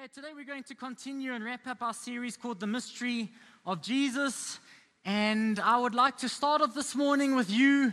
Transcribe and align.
Okay, 0.00 0.08
today 0.14 0.28
we're 0.34 0.46
going 0.46 0.62
to 0.62 0.74
continue 0.74 1.34
and 1.34 1.44
wrap 1.44 1.66
up 1.66 1.82
our 1.82 1.92
series 1.92 2.34
called 2.34 2.58
The 2.58 2.66
Mystery 2.66 3.30
of 3.66 3.82
Jesus. 3.82 4.58
And 5.04 5.58
I 5.58 5.78
would 5.78 5.94
like 5.94 6.16
to 6.18 6.28
start 6.28 6.62
off 6.62 6.74
this 6.74 6.94
morning 6.94 7.36
with 7.36 7.50
you 7.50 7.92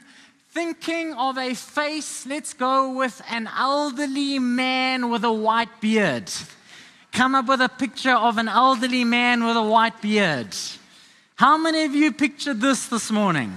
thinking 0.51 1.13
of 1.15 1.37
a 1.37 1.53
face. 1.53 2.25
Let's 2.25 2.53
go 2.53 2.93
with 2.93 3.21
an 3.29 3.49
elderly 3.57 4.39
man 4.39 5.09
with 5.09 5.25
a 5.25 5.33
white 5.33 5.81
beard. 5.81 6.31
Come 7.11 7.35
up 7.35 7.47
with 7.47 7.59
a 7.59 7.67
picture 7.67 8.15
of 8.15 8.37
an 8.37 8.47
elderly 8.47 9.03
man 9.03 9.43
with 9.43 9.57
a 9.57 9.63
white 9.63 10.01
beard. 10.01 10.55
How 11.35 11.57
many 11.57 11.83
of 11.83 11.93
you 11.93 12.13
pictured 12.13 12.61
this 12.61 12.87
this 12.87 13.11
morning? 13.11 13.53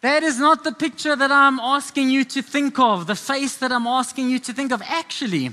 That 0.00 0.22
is 0.22 0.38
not 0.38 0.64
the 0.64 0.72
picture 0.72 1.14
that 1.14 1.30
I'm 1.30 1.60
asking 1.60 2.08
you 2.08 2.24
to 2.24 2.40
think 2.40 2.78
of, 2.78 3.06
the 3.06 3.16
face 3.16 3.58
that 3.58 3.70
I'm 3.70 3.86
asking 3.86 4.30
you 4.30 4.38
to 4.38 4.54
think 4.54 4.72
of. 4.72 4.80
Actually, 4.80 5.50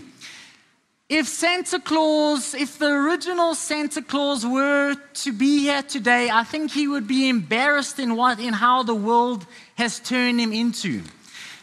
if 1.11 1.27
Santa 1.27 1.77
Claus, 1.77 2.53
if 2.53 2.79
the 2.79 2.89
original 2.89 3.53
Santa 3.53 4.01
Claus 4.01 4.45
were 4.45 4.95
to 5.13 5.33
be 5.33 5.59
here 5.59 5.83
today, 5.83 6.29
I 6.31 6.45
think 6.45 6.71
he 6.71 6.87
would 6.87 7.05
be 7.05 7.27
embarrassed 7.27 7.99
in 7.99 8.15
what 8.15 8.39
in 8.39 8.53
how 8.53 8.83
the 8.83 8.95
world 8.95 9.45
has 9.75 9.99
turned 9.99 10.39
him 10.39 10.53
into. 10.53 11.01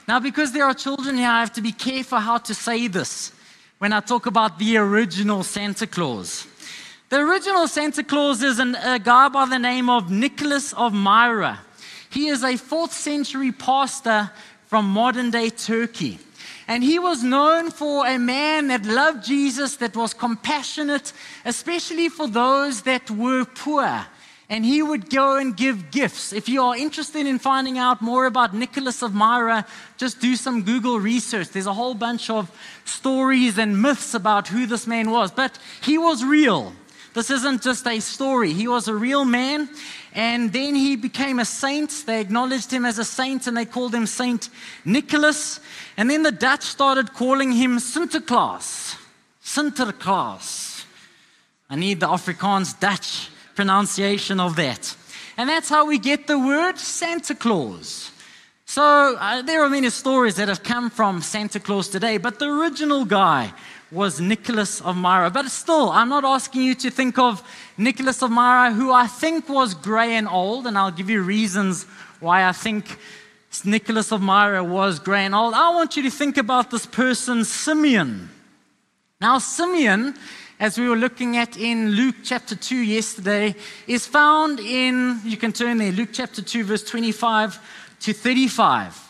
Now, 0.06 0.20
because 0.20 0.53
there 0.53 0.66
are 0.66 0.75
children 0.75 1.16
here, 1.16 1.29
I 1.29 1.41
have 1.41 1.55
to 1.55 1.62
be 1.62 1.73
careful 1.73 2.19
how 2.19 2.37
to 2.37 2.53
say 2.53 2.89
this 2.89 3.33
when 3.79 3.95
I 3.95 4.01
talk 4.01 4.27
about 4.27 4.59
the 4.59 4.77
original 4.77 5.42
Santa 5.42 5.87
Claus. 5.87 6.47
The 7.09 7.17
original 7.17 7.67
Santa 7.69 8.05
Claus 8.05 8.42
is 8.42 8.59
an, 8.59 8.75
a 8.75 8.98
guy 8.98 9.30
by 9.30 9.47
the 9.47 9.59
name 9.59 9.89
of 9.89 10.11
Nicholas 10.11 10.75
of 10.75 10.92
Myra. 10.92 11.59
He 12.11 12.28
is 12.28 12.45
a 12.45 12.59
fourth 12.59 12.92
century 12.92 13.53
pastor 13.53 14.30
from 14.67 14.91
modern 14.91 15.30
day 15.30 15.48
Turkey. 15.48 16.19
And 16.69 16.85
he 16.85 16.99
was 16.99 17.25
known 17.25 17.71
for 17.71 18.07
a 18.07 18.19
man 18.19 18.69
that 18.69 18.85
loved 18.85 19.25
Jesus, 19.25 19.77
that 19.77 19.97
was 19.97 20.13
compassionate, 20.13 21.15
especially 21.47 22.11
for 22.11 22.29
those 22.29 22.83
that 22.83 23.11
were 23.11 23.47
poor. 23.47 24.06
And 24.51 24.65
he 24.65 24.83
would 24.83 25.09
go 25.09 25.37
and 25.37 25.57
give 25.57 25.91
gifts. 25.91 26.33
If 26.33 26.48
you 26.48 26.62
are 26.62 26.77
interested 26.77 27.27
in 27.27 27.39
finding 27.39 27.79
out 27.79 28.03
more 28.03 28.27
about 28.27 28.55
Nicholas 28.55 29.03
of 29.03 29.15
Myra, 29.15 29.67
just 29.97 30.20
do 30.20 30.37
some 30.37 30.62
Google 30.62 31.01
research. 31.01 31.48
There's 31.48 31.67
a 31.67 31.73
whole 31.73 31.95
bunch 31.95 32.29
of 32.31 32.51
stories 32.85 33.59
and 33.59 33.81
myths 33.81 34.12
about 34.12 34.48
who 34.48 34.67
this 34.67 34.87
man 34.87 35.11
was. 35.11 35.31
But 35.31 35.59
he 35.83 35.97
was 35.97 36.23
real. 36.23 36.75
This 37.19 37.30
isn't 37.30 37.62
just 37.62 37.84
a 37.84 37.98
story. 37.98 38.52
He 38.52 38.69
was 38.69 38.86
a 38.86 38.94
real 38.94 39.24
man. 39.24 39.69
And 40.14 40.52
then 40.52 40.77
he 40.77 40.94
became 40.94 41.41
a 41.41 41.44
saint. 41.44 42.05
They 42.06 42.20
acknowledged 42.20 42.72
him 42.72 42.84
as 42.84 43.00
a 43.00 43.05
saint 43.05 43.48
and 43.48 43.56
they 43.56 43.64
called 43.64 43.92
him 43.92 44.06
Saint 44.06 44.48
Nicholas. 44.84 45.58
And 45.96 46.08
then 46.08 46.22
the 46.22 46.30
Dutch 46.30 46.62
started 46.62 47.14
calling 47.14 47.50
him 47.50 47.78
Sinterklaas. 47.78 48.94
Sinterklaas. 49.42 50.84
I 51.69 51.74
need 51.74 51.98
the 51.98 52.06
Afrikaans 52.06 52.78
Dutch 52.78 53.30
pronunciation 53.56 54.39
of 54.39 54.55
that. 54.55 54.94
And 55.36 55.50
that's 55.50 55.69
how 55.69 55.86
we 55.86 55.98
get 55.98 56.28
the 56.28 56.39
word 56.39 56.78
Santa 56.78 57.34
Claus. 57.34 58.12
So 58.64 59.16
uh, 59.19 59.42
there 59.42 59.64
are 59.64 59.69
many 59.69 59.91
stories 59.91 60.36
that 60.36 60.46
have 60.46 60.62
come 60.62 60.89
from 60.89 61.22
Santa 61.22 61.58
Claus 61.58 61.89
today, 61.89 62.19
but 62.19 62.39
the 62.39 62.46
original 62.46 63.05
guy 63.05 63.52
was 63.91 64.20
Nicholas 64.20 64.81
of 64.81 64.97
Myra. 64.97 65.31
But 65.31 65.48
still, 65.48 65.91
I'm 65.91 66.08
not 66.08 66.25
asking 66.25 66.62
you 66.62 66.75
to 66.77 66.91
think 66.91 67.19
of 67.19 67.42
Nicholas 67.77 68.22
of 68.22 68.30
Myra, 68.30 68.72
who 68.72 68.92
I 68.92 69.06
think 69.06 69.48
was 69.48 69.75
gray 69.75 70.14
and 70.17 70.28
old, 70.28 70.67
and 70.67 70.77
I'll 70.77 70.91
give 70.91 71.08
you 71.08 71.22
reasons 71.22 71.84
why 72.20 72.47
I 72.47 72.53
think 72.53 72.98
Nicholas 73.64 74.12
of 74.12 74.20
Myra 74.20 74.62
was 74.62 74.98
gray 74.98 75.25
and 75.25 75.34
old. 75.34 75.55
I 75.55 75.70
want 75.70 75.97
you 75.97 76.03
to 76.03 76.11
think 76.11 76.36
about 76.36 76.70
this 76.70 76.84
person, 76.84 77.45
Simeon. 77.45 78.28
Now, 79.20 79.39
Simeon, 79.39 80.14
as 80.61 80.78
we 80.78 80.89
were 80.89 80.97
looking 80.97 81.36
at 81.36 81.56
in 81.56 81.91
Luke 81.92 82.17
chapter 82.23 82.55
2 82.55 82.77
yesterday, 82.77 83.55
is 83.86 84.06
found 84.06 84.61
in, 84.61 85.20
you 85.25 85.36
can 85.36 85.52
turn 85.52 85.78
there, 85.78 85.92
Luke 85.92 86.11
chapter 86.12 86.42
2, 86.42 86.64
verse 86.64 86.84
25 86.84 87.58
to 88.01 88.13
35. 88.13 89.08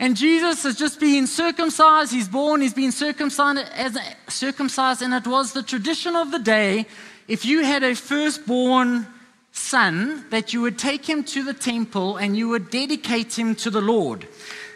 And 0.00 0.16
Jesus 0.16 0.64
has 0.64 0.76
just 0.76 0.98
been 0.98 1.26
circumcised. 1.26 2.12
He's 2.12 2.28
born, 2.28 2.60
he's 2.60 2.74
been 2.74 2.92
circumcised, 2.92 3.68
as 3.74 3.98
circumcised, 4.28 5.02
and 5.02 5.14
it 5.14 5.26
was 5.26 5.52
the 5.52 5.62
tradition 5.62 6.16
of 6.16 6.30
the 6.30 6.40
day 6.40 6.86
if 7.26 7.44
you 7.44 7.64
had 7.64 7.82
a 7.82 7.94
firstborn 7.94 9.06
son, 9.52 10.26
that 10.30 10.52
you 10.52 10.60
would 10.60 10.78
take 10.78 11.08
him 11.08 11.24
to 11.24 11.42
the 11.42 11.54
temple 11.54 12.16
and 12.16 12.36
you 12.36 12.48
would 12.48 12.70
dedicate 12.70 13.38
him 13.38 13.54
to 13.54 13.70
the 13.70 13.80
Lord. 13.80 14.26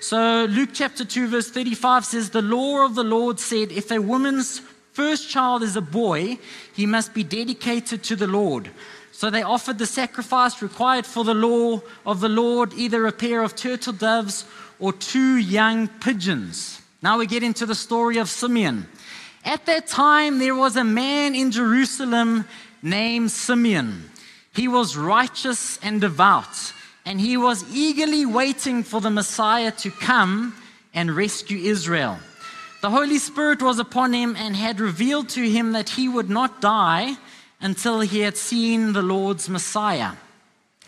So 0.01 0.47
Luke 0.49 0.71
chapter 0.73 1.05
2, 1.05 1.29
verse 1.29 1.51
35 1.51 2.05
says, 2.05 2.31
The 2.31 2.41
law 2.41 2.87
of 2.87 2.95
the 2.95 3.05
Lord 3.05 3.41
said, 3.41 3.73
If 3.73 3.91
a 3.91 3.99
woman's 3.99 4.61
first 4.93 5.29
child 5.29 5.63
is 5.63 5.77
a 5.77 5.83
boy, 5.83 6.39
he 6.75 6.87
must 6.87 7.13
be 7.13 7.25
dedicated 7.25 8.03
to 8.05 8.17
the 8.17 8.29
Lord. 8.29 8.71
So 9.13 9.31
they 9.31 9.43
offered 9.43 9.79
the 9.79 9.87
sacrifice 9.87 10.63
required 10.63 11.05
for 11.05 11.25
the 11.25 11.35
law 11.35 11.83
of 12.07 12.21
the 12.21 12.29
Lord, 12.29 12.73
either 12.75 13.05
a 13.07 13.13
pair 13.13 13.43
of 13.43 13.57
turtle 13.57 13.93
doves 13.93 14.45
or 14.79 14.93
two 14.93 15.37
young 15.37 15.89
pigeons. 15.89 16.81
Now 17.03 17.19
we 17.19 17.27
get 17.27 17.43
into 17.43 17.67
the 17.67 17.75
story 17.75 18.19
of 18.19 18.29
Simeon. 18.29 18.87
At 19.45 19.67
that 19.67 19.87
time, 19.87 20.39
there 20.39 20.55
was 20.55 20.77
a 20.77 20.85
man 20.85 21.35
in 21.35 21.51
Jerusalem 21.51 22.45
named 22.83 23.31
Simeon. 23.31 24.11
He 24.55 24.69
was 24.69 24.97
righteous 24.97 25.79
and 25.83 26.01
devout, 26.01 26.73
and 27.07 27.21
he 27.21 27.37
was 27.37 27.65
eagerly 27.73 28.27
waiting 28.27 28.83
for 28.83 29.01
the 29.01 29.11
Messiah 29.11 29.71
to 29.73 29.91
come 29.91 30.55
and 30.93 31.15
rescue 31.15 31.59
Israel. 31.59 32.19
The 32.81 32.91
Holy 32.91 33.19
Spirit 33.19 33.63
was 33.63 33.79
upon 33.79 34.13
him 34.13 34.37
and 34.37 34.55
had 34.55 34.81
revealed 34.81 35.29
to 35.31 35.49
him 35.49 35.73
that 35.73 35.91
he 35.91 36.09
would 36.09 36.31
not 36.31 36.61
die 36.61 37.17
until 37.61 38.01
he 38.01 38.21
had 38.21 38.37
seen 38.37 38.93
the 38.93 39.03
Lord's 39.03 39.49
Messiah. 39.49 40.13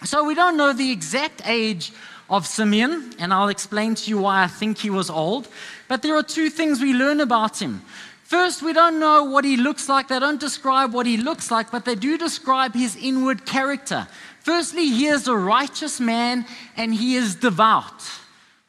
So 0.04 0.24
we 0.24 0.34
don't 0.34 0.56
know 0.56 0.72
the 0.72 0.92
exact 0.92 1.42
age 1.44 1.92
of 2.30 2.46
Simeon, 2.46 3.12
and 3.18 3.34
I'll 3.34 3.48
explain 3.48 3.94
to 3.96 4.10
you 4.10 4.18
why 4.18 4.44
I 4.44 4.46
think 4.46 4.78
he 4.78 4.88
was 4.88 5.10
old. 5.10 5.48
But 5.88 6.02
there 6.02 6.16
are 6.16 6.22
two 6.22 6.48
things 6.48 6.80
we 6.80 6.94
learn 6.94 7.20
about 7.20 7.60
him. 7.60 7.82
First, 8.22 8.62
we 8.62 8.72
don't 8.72 9.00
know 9.00 9.24
what 9.24 9.44
he 9.44 9.56
looks 9.56 9.88
like. 9.88 10.06
They 10.06 10.20
don't 10.20 10.38
describe 10.38 10.94
what 10.94 11.04
he 11.04 11.16
looks 11.16 11.50
like, 11.50 11.72
but 11.72 11.84
they 11.84 11.96
do 11.96 12.16
describe 12.16 12.74
his 12.74 12.94
inward 12.94 13.44
character. 13.44 14.06
Firstly, 14.42 14.86
he 14.86 15.06
is 15.06 15.26
a 15.26 15.36
righteous 15.36 15.98
man 15.98 16.46
and 16.76 16.94
he 16.94 17.16
is 17.16 17.34
devout. 17.34 18.08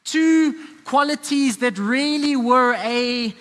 Two 0.02 0.54
qualities 0.84 1.58
that 1.58 1.78
really 1.78 2.34
were 2.34 2.74
a 2.74 3.32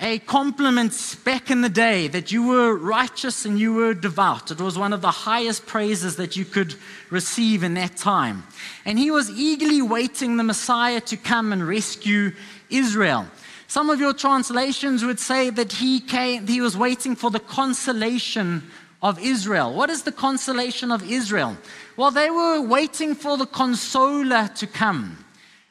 a 0.00 0.20
compliment 0.20 1.16
back 1.24 1.50
in 1.50 1.60
the 1.60 1.68
day 1.68 2.06
that 2.06 2.30
you 2.30 2.46
were 2.46 2.74
righteous 2.74 3.44
and 3.44 3.58
you 3.58 3.74
were 3.74 3.94
devout. 3.94 4.50
It 4.50 4.60
was 4.60 4.78
one 4.78 4.92
of 4.92 5.00
the 5.00 5.10
highest 5.10 5.66
praises 5.66 6.16
that 6.16 6.36
you 6.36 6.44
could 6.44 6.76
receive 7.10 7.64
in 7.64 7.74
that 7.74 7.96
time. 7.96 8.44
And 8.84 8.96
he 8.96 9.10
was 9.10 9.28
eagerly 9.30 9.82
waiting 9.82 10.36
the 10.36 10.44
Messiah 10.44 11.00
to 11.00 11.16
come 11.16 11.52
and 11.52 11.66
rescue 11.66 12.30
Israel. 12.70 13.26
Some 13.66 13.90
of 13.90 13.98
your 13.98 14.14
translations 14.14 15.04
would 15.04 15.18
say 15.18 15.50
that 15.50 15.72
he 15.72 15.98
came, 16.00 16.46
he 16.46 16.60
was 16.60 16.76
waiting 16.76 17.16
for 17.16 17.30
the 17.30 17.40
consolation 17.40 18.70
of 19.02 19.18
Israel. 19.20 19.74
What 19.74 19.90
is 19.90 20.02
the 20.02 20.12
consolation 20.12 20.92
of 20.92 21.08
Israel? 21.10 21.56
Well, 21.96 22.12
they 22.12 22.30
were 22.30 22.60
waiting 22.62 23.16
for 23.16 23.36
the 23.36 23.46
consoler 23.46 24.48
to 24.54 24.66
come. 24.68 25.24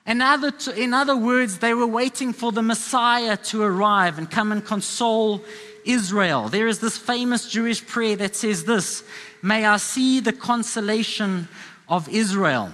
In 0.07 0.21
other, 0.21 0.53
in 0.75 0.93
other 0.93 1.17
words, 1.17 1.59
they 1.59 1.73
were 1.73 1.85
waiting 1.85 2.31
for 2.31 2.53
the 2.53 2.63
Messiah 2.63 3.35
to 3.37 3.61
arrive 3.61 4.17
and 4.17 4.31
come 4.31 4.53
and 4.53 4.63
console 4.63 5.43
Israel. 5.83 6.47
There 6.47 6.67
is 6.67 6.79
this 6.79 6.97
famous 6.97 7.49
Jewish 7.49 7.85
prayer 7.85 8.15
that 8.15 8.35
says 8.35 8.63
this 8.63 9.03
May 9.41 9.65
I 9.65 9.77
see 9.77 10.21
the 10.21 10.33
consolation 10.33 11.49
of 11.89 12.07
Israel. 12.09 12.71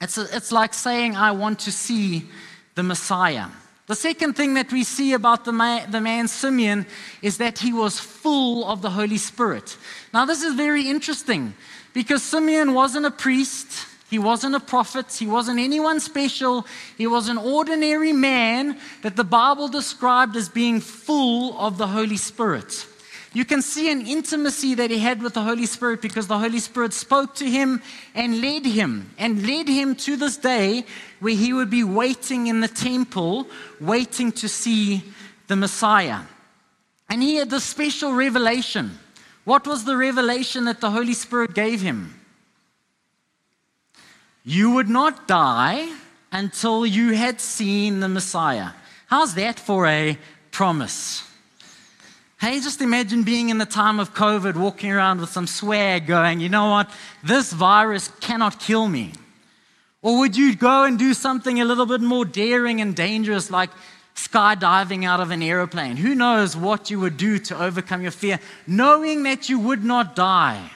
It's, 0.00 0.18
a, 0.18 0.26
it's 0.34 0.52
like 0.52 0.72
saying, 0.72 1.16
I 1.16 1.32
want 1.32 1.60
to 1.60 1.72
see 1.72 2.28
the 2.74 2.82
Messiah. 2.82 3.46
The 3.86 3.94
second 3.96 4.34
thing 4.34 4.54
that 4.54 4.72
we 4.72 4.84
see 4.84 5.12
about 5.12 5.44
the 5.44 5.52
man, 5.52 5.90
the 5.90 6.00
man 6.00 6.28
Simeon 6.28 6.86
is 7.20 7.38
that 7.38 7.58
he 7.58 7.72
was 7.72 7.98
full 7.98 8.64
of 8.68 8.82
the 8.82 8.90
Holy 8.90 9.18
Spirit. 9.18 9.76
Now, 10.14 10.24
this 10.24 10.42
is 10.42 10.54
very 10.54 10.88
interesting 10.88 11.54
because 11.92 12.22
Simeon 12.22 12.74
wasn't 12.74 13.06
a 13.06 13.10
priest, 13.10 13.86
he 14.12 14.18
wasn't 14.18 14.54
a 14.54 14.60
prophet. 14.60 15.10
He 15.10 15.26
wasn't 15.26 15.58
anyone 15.58 15.98
special. 15.98 16.66
He 16.98 17.06
was 17.06 17.30
an 17.30 17.38
ordinary 17.38 18.12
man 18.12 18.76
that 19.00 19.16
the 19.16 19.24
Bible 19.24 19.68
described 19.68 20.36
as 20.36 20.50
being 20.50 20.80
full 20.80 21.58
of 21.58 21.78
the 21.78 21.86
Holy 21.86 22.18
Spirit. 22.18 22.86
You 23.32 23.46
can 23.46 23.62
see 23.62 23.90
an 23.90 24.06
intimacy 24.06 24.74
that 24.74 24.90
he 24.90 24.98
had 24.98 25.22
with 25.22 25.32
the 25.32 25.40
Holy 25.40 25.64
Spirit 25.64 26.02
because 26.02 26.26
the 26.26 26.36
Holy 26.38 26.58
Spirit 26.58 26.92
spoke 26.92 27.34
to 27.36 27.48
him 27.48 27.80
and 28.14 28.42
led 28.42 28.66
him, 28.66 29.08
and 29.16 29.46
led 29.46 29.66
him 29.66 29.94
to 30.04 30.18
this 30.18 30.36
day 30.36 30.84
where 31.20 31.34
he 31.34 31.54
would 31.54 31.70
be 31.70 31.82
waiting 31.82 32.48
in 32.48 32.60
the 32.60 32.68
temple, 32.68 33.46
waiting 33.80 34.30
to 34.32 34.46
see 34.46 35.04
the 35.46 35.56
Messiah. 35.56 36.20
And 37.08 37.22
he 37.22 37.36
had 37.36 37.48
this 37.48 37.64
special 37.64 38.12
revelation. 38.12 38.98
What 39.44 39.66
was 39.66 39.86
the 39.86 39.96
revelation 39.96 40.66
that 40.66 40.82
the 40.82 40.90
Holy 40.90 41.14
Spirit 41.14 41.54
gave 41.54 41.80
him? 41.80 42.18
You 44.44 44.72
would 44.72 44.88
not 44.88 45.28
die 45.28 45.88
until 46.32 46.84
you 46.84 47.12
had 47.12 47.40
seen 47.40 48.00
the 48.00 48.08
Messiah. 48.08 48.70
How's 49.06 49.34
that 49.34 49.60
for 49.60 49.86
a 49.86 50.18
promise? 50.50 51.28
Hey, 52.40 52.58
just 52.58 52.80
imagine 52.80 53.22
being 53.22 53.50
in 53.50 53.58
the 53.58 53.66
time 53.66 54.00
of 54.00 54.14
COVID, 54.14 54.56
walking 54.56 54.90
around 54.90 55.20
with 55.20 55.30
some 55.30 55.46
swag 55.46 56.08
going, 56.08 56.40
you 56.40 56.48
know 56.48 56.70
what? 56.70 56.90
This 57.22 57.52
virus 57.52 58.08
cannot 58.20 58.58
kill 58.58 58.88
me. 58.88 59.12
Or 60.02 60.18
would 60.18 60.36
you 60.36 60.56
go 60.56 60.82
and 60.82 60.98
do 60.98 61.14
something 61.14 61.60
a 61.60 61.64
little 61.64 61.86
bit 61.86 62.00
more 62.00 62.24
daring 62.24 62.80
and 62.80 62.96
dangerous, 62.96 63.48
like 63.48 63.70
skydiving 64.16 65.04
out 65.04 65.20
of 65.20 65.30
an 65.30 65.40
aeroplane? 65.40 65.96
Who 65.96 66.16
knows 66.16 66.56
what 66.56 66.90
you 66.90 66.98
would 66.98 67.16
do 67.16 67.38
to 67.38 67.62
overcome 67.62 68.02
your 68.02 68.10
fear, 68.10 68.40
knowing 68.66 69.22
that 69.22 69.48
you 69.48 69.60
would 69.60 69.84
not 69.84 70.16
die? 70.16 70.68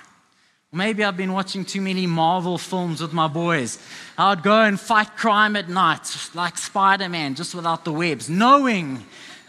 Maybe 0.77 1.03
I've 1.03 1.17
been 1.17 1.33
watching 1.33 1.65
too 1.65 1.81
many 1.81 2.07
Marvel 2.07 2.59
films 2.59 3.01
with 3.01 3.15
my 3.15 3.29
boys. 3.29 3.79
I 4.19 4.29
would 4.29 4.43
go 4.43 4.61
and 4.61 4.79
fight 4.79 5.17
crime 5.17 5.57
at 5.57 5.71
night, 5.71 6.15
like 6.35 6.59
Spider 6.59 7.09
Man, 7.09 7.35
just 7.35 7.55
without 7.55 7.87
the 7.87 7.93
webs, 7.93 8.29
knowing 8.29 9.03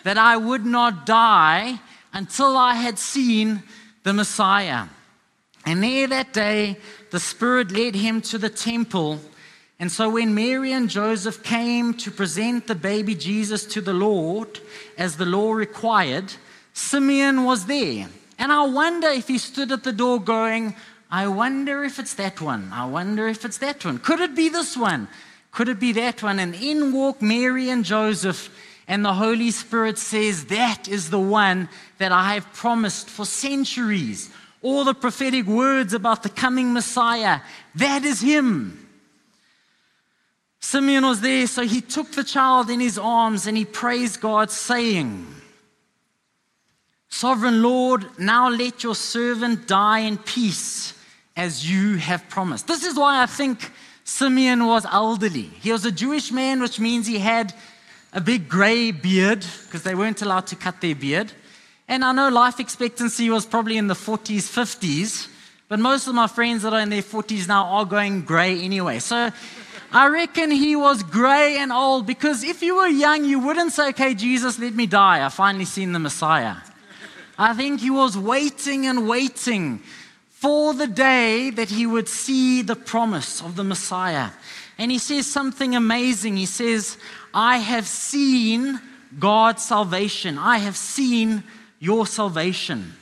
that 0.03 0.17
I 0.17 0.37
would 0.37 0.65
not 0.65 1.05
die 1.05 1.81
until 2.13 2.55
I 2.55 2.75
had 2.75 2.97
seen 2.97 3.61
the 4.03 4.13
Messiah. 4.13 4.85
And 5.65 5.83
there 5.83 6.07
that 6.07 6.31
day, 6.31 6.77
the 7.11 7.19
Spirit 7.19 7.71
led 7.71 7.95
him 7.95 8.21
to 8.21 8.37
the 8.37 8.49
temple. 8.49 9.19
And 9.81 9.91
so 9.91 10.11
when 10.11 10.33
Mary 10.33 10.71
and 10.71 10.89
Joseph 10.89 11.43
came 11.43 11.93
to 11.95 12.09
present 12.09 12.67
the 12.67 12.75
baby 12.75 13.15
Jesus 13.15 13.65
to 13.65 13.81
the 13.81 13.91
Lord, 13.91 14.61
as 14.97 15.17
the 15.17 15.25
law 15.25 15.51
required, 15.51 16.31
Simeon 16.71 17.43
was 17.43 17.65
there. 17.65 18.07
And 18.39 18.53
I 18.53 18.65
wonder 18.65 19.09
if 19.09 19.27
he 19.27 19.39
stood 19.39 19.73
at 19.73 19.83
the 19.83 19.91
door 19.91 20.21
going, 20.21 20.73
I 21.09 21.27
wonder 21.27 21.83
if 21.83 21.99
it's 21.99 22.15
that 22.15 22.41
one. 22.41 22.71
I 22.73 22.85
wonder 22.85 23.27
if 23.27 23.45
it's 23.45 23.59
that 23.59 23.85
one. 23.85 23.99
Could 23.99 24.19
it 24.19 24.35
be 24.35 24.49
this 24.49 24.75
one? 24.75 25.07
Could 25.51 25.69
it 25.69 25.79
be 25.79 25.93
that 25.93 26.21
one? 26.21 26.39
And 26.39 26.53
in 26.53 26.91
walk 26.91 27.21
Mary 27.21 27.69
and 27.69 27.85
Joseph 27.85 28.49
and 28.87 29.05
the 29.05 29.13
Holy 29.13 29.51
Spirit 29.51 29.97
says, 29.97 30.45
That 30.45 30.87
is 30.87 31.09
the 31.09 31.19
one 31.19 31.69
that 31.97 32.11
I 32.11 32.33
have 32.33 32.51
promised 32.53 33.09
for 33.09 33.25
centuries. 33.25 34.29
All 34.61 34.83
the 34.83 34.93
prophetic 34.93 35.45
words 35.45 35.93
about 35.93 36.23
the 36.23 36.29
coming 36.29 36.73
Messiah, 36.73 37.39
that 37.75 38.03
is 38.03 38.21
him. 38.21 38.83
Simeon 40.59 41.05
was 41.05 41.21
there, 41.21 41.47
so 41.47 41.63
he 41.63 41.79
took 41.79 42.11
the 42.11 42.23
child 42.23 42.69
in 42.69 42.81
his 42.81 42.97
arms 42.97 43.47
and 43.47 43.55
he 43.55 43.63
praised 43.63 44.19
God, 44.19 44.51
saying, 44.51 45.25
Sovereign 47.07 47.61
Lord, 47.61 48.05
now 48.19 48.49
let 48.49 48.83
your 48.83 48.95
servant 48.95 49.67
die 49.67 49.99
in 49.99 50.17
peace 50.17 50.93
as 51.37 51.69
you 51.69 51.97
have 51.97 52.27
promised. 52.27 52.67
This 52.67 52.83
is 52.83 52.97
why 52.97 53.21
I 53.21 53.27
think 53.27 53.71
Simeon 54.03 54.65
was 54.65 54.85
elderly. 54.85 55.49
He 55.61 55.71
was 55.71 55.85
a 55.85 55.91
Jewish 55.91 56.31
man, 56.31 56.59
which 56.59 56.79
means 56.79 57.05
he 57.05 57.19
had 57.19 57.53
a 58.11 58.19
big 58.19 58.49
gray 58.49 58.91
beard 58.91 59.45
because 59.65 59.83
they 59.83 59.93
weren't 59.93 60.21
allowed 60.23 60.47
to 60.47 60.55
cut 60.55 60.81
their 60.81 60.95
beard. 60.95 61.31
And 61.87 62.03
I 62.03 62.11
know 62.11 62.29
life 62.29 62.59
expectancy 62.59 63.29
was 63.29 63.45
probably 63.45 63.77
in 63.77 63.87
the 63.87 63.93
40s, 63.93 64.49
50s, 64.49 65.29
but 65.69 65.79
most 65.79 66.07
of 66.07 66.15
my 66.15 66.27
friends 66.27 66.63
that 66.63 66.73
are 66.73 66.79
in 66.79 66.89
their 66.89 67.03
40s 67.03 67.47
now 67.47 67.65
are 67.65 67.85
going 67.85 68.23
gray 68.23 68.59
anyway. 68.59 68.97
So 68.97 69.29
I 69.91 70.07
reckon 70.07 70.49
he 70.49 70.75
was 70.75 71.03
gray 71.03 71.57
and 71.59 71.71
old 71.71 72.07
because 72.07 72.43
if 72.43 72.63
you 72.63 72.77
were 72.77 72.87
young, 72.87 73.25
you 73.25 73.39
wouldn't 73.39 73.73
say, 73.73 73.89
okay, 73.89 74.15
Jesus, 74.15 74.57
let 74.57 74.73
me 74.73 74.87
die. 74.87 75.23
I 75.23 75.29
finally 75.29 75.65
seen 75.65 75.91
the 75.91 75.99
Messiah. 75.99 76.55
I 77.37 77.53
think 77.53 77.81
he 77.81 77.91
was 77.91 78.17
waiting 78.17 78.87
and 78.87 79.07
waiting 79.07 79.81
for 80.39 80.71
the 80.75 80.85
day 80.85 81.49
that 81.49 81.69
he 81.69 81.87
would 81.87 82.07
see 82.07 82.61
the 82.61 82.75
promise 82.75 83.41
of 83.41 83.55
the 83.55 83.63
Messiah. 83.63 84.29
And 84.77 84.91
he 84.91 84.99
says 84.99 85.25
something 85.25 85.75
amazing. 85.75 86.37
He 86.37 86.45
says, 86.45 86.99
I 87.33 87.57
have 87.57 87.87
seen 87.87 88.79
God's 89.17 89.63
salvation. 89.63 90.37
I 90.37 90.59
have 90.59 90.77
seen 90.77 91.43
your 91.79 92.05
salvation. 92.05 92.93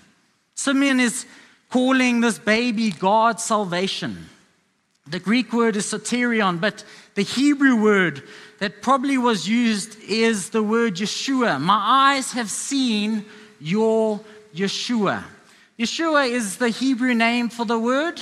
Simeon 0.54 1.02
is 1.02 1.26
calling 1.70 2.22
this 2.22 2.40
baby 2.40 2.92
God's 2.92 3.44
salvation. 3.44 4.30
The 5.06 5.20
Greek 5.20 5.52
word 5.52 5.76
is 5.76 5.88
soterion, 5.88 6.62
but 6.62 6.86
the 7.16 7.24
Hebrew 7.24 7.76
word 7.76 8.24
that 8.60 8.82
probably 8.82 9.18
was 9.18 9.46
used 9.46 10.00
is 10.08 10.52
the 10.52 10.64
word 10.64 10.96
Yeshua. 10.96 11.60
My 11.60 12.14
eyes 12.16 12.32
have 12.32 12.50
seen 12.50 13.26
your 13.60 14.22
Yeshua. 14.56 15.26
Yeshua 15.78 16.30
is 16.30 16.58
the 16.58 16.70
Hebrew 16.70 17.14
name 17.14 17.50
for 17.50 17.66
the 17.66 17.80
word 17.80 18.22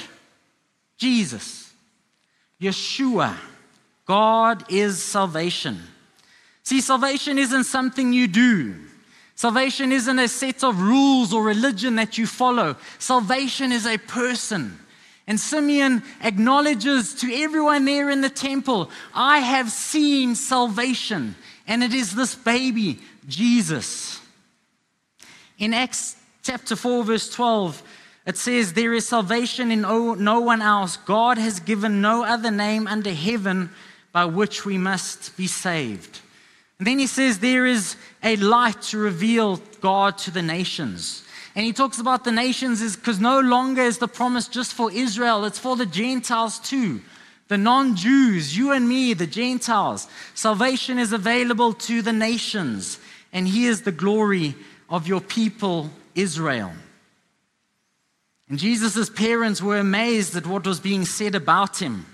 Jesus. 0.98 1.72
Yeshua. 2.62 3.36
God 4.06 4.66
is 4.72 5.02
salvation. 5.02 5.80
See, 6.64 6.82
salvation 6.82 7.38
isn't 7.38 7.66
something 7.66 8.12
you 8.14 8.28
do. 8.28 8.76
Salvation 9.36 9.92
isn't 9.92 10.20
a 10.20 10.28
set 10.28 10.64
of 10.64 10.82
rules 10.82 11.34
or 11.34 11.44
religion 11.44 11.96
that 11.96 12.18
you 12.18 12.28
follow. 12.28 12.76
Salvation 13.00 13.72
is 13.72 13.86
a 13.86 13.98
person. 13.98 14.80
And 15.26 15.40
Simeon 15.40 16.04
acknowledges 16.22 17.14
to 17.16 17.34
everyone 17.34 17.86
there 17.86 18.10
in 18.10 18.22
the 18.22 18.30
temple, 18.30 18.90
I 19.14 19.40
have 19.40 19.72
seen 19.72 20.36
salvation. 20.36 21.36
And 21.66 21.84
it 21.84 21.94
is 21.94 22.14
this 22.14 22.36
baby, 22.36 23.00
Jesus. 23.28 24.20
In 25.58 25.74
Acts 25.74 26.18
chapter 26.44 26.76
4, 26.76 27.06
verse 27.06 27.30
12, 27.30 27.82
it 28.28 28.38
says, 28.38 28.74
There 28.74 28.94
is 28.94 29.08
salvation 29.08 29.72
in 29.72 29.82
no 29.82 30.40
one 30.40 30.62
else. 30.62 30.98
God 30.98 31.38
has 31.38 31.60
given 31.60 32.02
no 32.02 32.24
other 32.24 32.52
name 32.52 32.86
under 32.86 33.12
heaven 33.12 33.72
by 34.12 34.26
which 34.26 34.66
we 34.66 34.78
must 34.78 35.36
be 35.36 35.48
saved. 35.48 36.20
And 36.78 36.88
then 36.88 37.00
he 37.00 37.08
says, 37.08 37.40
There 37.40 37.66
is 37.66 37.96
a 38.22 38.36
light 38.36 38.82
to 38.84 38.98
reveal 38.98 39.58
God 39.82 40.18
to 40.20 40.32
the 40.32 40.42
nations. 40.42 41.24
And 41.56 41.66
he 41.66 41.74
talks 41.74 42.00
about 42.00 42.24
the 42.24 42.32
nations 42.32 42.82
is 42.82 42.96
because 42.96 43.20
no 43.20 43.40
longer 43.40 43.82
is 43.82 44.00
the 44.00 44.08
promise 44.08 44.48
just 44.48 44.74
for 44.74 44.92
Israel, 44.92 45.46
it's 45.46 45.60
for 45.60 45.76
the 45.76 45.86
Gentiles 45.86 46.60
too. 46.60 47.02
The 47.48 47.58
non 47.58 47.96
Jews, 47.96 48.58
you 48.58 48.72
and 48.72 48.88
me, 48.88 49.14
the 49.14 49.28
Gentiles. 49.28 50.08
Salvation 50.34 50.98
is 50.98 51.14
available 51.14 51.74
to 51.74 52.02
the 52.02 52.14
nations. 52.14 53.00
And 53.32 53.48
he 53.48 53.66
is 53.66 53.82
the 53.82 53.92
glory 53.92 54.56
of 54.90 55.08
your 55.08 55.22
people 55.22 55.90
Israel. 56.16 56.72
And 58.50 58.60
Jesus' 58.60 59.10
parents 59.10 59.62
were 59.62 59.78
amazed 59.78 60.36
at 60.36 60.46
what 60.46 60.66
was 60.66 60.80
being 60.80 61.06
said 61.06 61.36
about 61.36 61.82
him. 61.82 62.06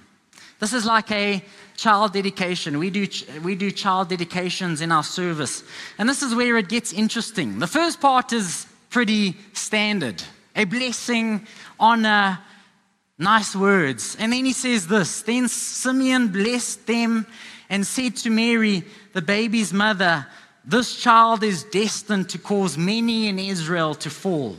This 0.59 0.73
is 0.73 0.85
like 0.85 1.11
a 1.11 1.43
child 1.75 2.13
dedication. 2.13 2.79
We 2.79 2.89
do, 2.89 3.07
we 3.43 3.55
do 3.55 3.71
child 3.71 4.09
dedications 4.09 4.81
in 4.81 4.91
our 4.91 5.03
service. 5.03 5.63
And 5.97 6.07
this 6.07 6.21
is 6.21 6.35
where 6.35 6.57
it 6.57 6.67
gets 6.67 6.91
interesting. 6.91 7.59
The 7.59 7.67
first 7.67 8.01
part 8.01 8.33
is 8.33 8.67
pretty 8.89 9.35
standard 9.53 10.21
a 10.56 10.65
blessing, 10.65 11.45
honor, 11.79 12.37
uh, 12.39 12.44
nice 13.18 13.56
words. 13.56 14.18
And 14.19 14.33
then 14.33 14.45
he 14.45 14.53
says 14.53 14.87
this 14.87 15.21
Then 15.21 15.47
Simeon 15.47 16.29
blessed 16.29 16.85
them 16.85 17.25
and 17.69 17.85
said 17.85 18.15
to 18.18 18.29
Mary, 18.29 18.83
the 19.13 19.21
baby's 19.21 19.71
mother, 19.71 20.25
this 20.66 20.95
child 20.95 21.44
is 21.44 21.63
destined 21.63 22.30
to 22.30 22.37
cause 22.37 22.78
many 22.78 23.28
in 23.28 23.39
Israel 23.39 23.95
to 23.95 24.09
fall 24.09 24.57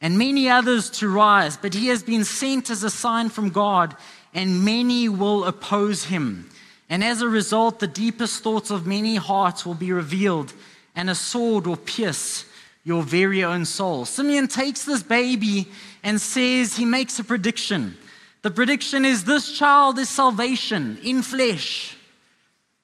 and 0.00 0.18
many 0.18 0.48
others 0.48 0.90
to 0.90 1.08
rise, 1.08 1.56
but 1.56 1.74
he 1.74 1.88
has 1.88 2.02
been 2.02 2.24
sent 2.24 2.70
as 2.70 2.84
a 2.84 2.90
sign 2.90 3.28
from 3.28 3.50
God, 3.50 3.96
and 4.32 4.64
many 4.64 5.08
will 5.08 5.44
oppose 5.44 6.04
him. 6.04 6.48
And 6.88 7.02
as 7.02 7.20
a 7.20 7.28
result, 7.28 7.80
the 7.80 7.88
deepest 7.88 8.42
thoughts 8.42 8.70
of 8.70 8.86
many 8.86 9.16
hearts 9.16 9.66
will 9.66 9.74
be 9.74 9.92
revealed, 9.92 10.52
and 10.94 11.10
a 11.10 11.14
sword 11.14 11.66
will 11.66 11.76
pierce 11.76 12.44
your 12.84 13.02
very 13.02 13.42
own 13.42 13.64
soul. 13.64 14.04
Simeon 14.04 14.46
takes 14.46 14.84
this 14.84 15.02
baby 15.02 15.66
and 16.02 16.20
says, 16.20 16.76
he 16.76 16.84
makes 16.84 17.18
a 17.18 17.24
prediction. 17.24 17.96
The 18.42 18.50
prediction 18.52 19.04
is 19.04 19.24
this 19.24 19.58
child 19.58 19.98
is 19.98 20.08
salvation 20.08 20.98
in 21.02 21.22
flesh. 21.22 21.97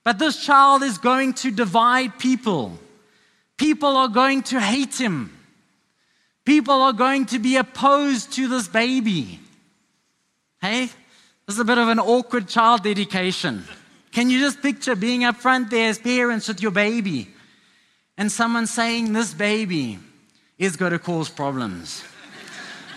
But 0.05 0.19
this 0.19 0.45
child 0.45 0.83
is 0.83 0.99
going 0.99 1.33
to 1.35 1.51
divide 1.51 2.19
people. 2.19 2.79
People 3.57 3.97
are 3.97 4.09
going 4.09 4.43
to 4.45 4.61
hate 4.61 5.01
him. 5.01 5.37
People 6.45 6.83
are 6.83 6.93
going 6.93 7.25
to 7.27 7.39
be 7.39 7.57
opposed 7.57 8.35
to 8.35 8.47
this 8.49 8.69
baby. 8.69 9.41
Hey, 10.61 10.91
this 11.47 11.57
is 11.57 11.59
a 11.59 11.65
bit 11.65 11.79
of 11.79 11.89
an 11.89 11.99
awkward 11.99 12.49
child 12.49 12.83
dedication. 12.83 13.65
Can 14.13 14.29
you 14.29 14.39
just 14.39 14.61
picture 14.61 14.95
being 14.95 15.25
up 15.25 15.37
front 15.37 15.71
there 15.71 15.89
as 15.89 15.99
parents 15.99 16.49
with 16.49 16.63
your 16.63 16.71
baby 16.71 17.29
and 18.19 18.31
someone 18.31 18.67
saying, 18.67 19.13
This 19.13 19.33
baby 19.33 19.99
is 20.59 20.77
going 20.77 20.93
to 20.93 20.99
cause 20.99 21.31
problems? 21.31 22.05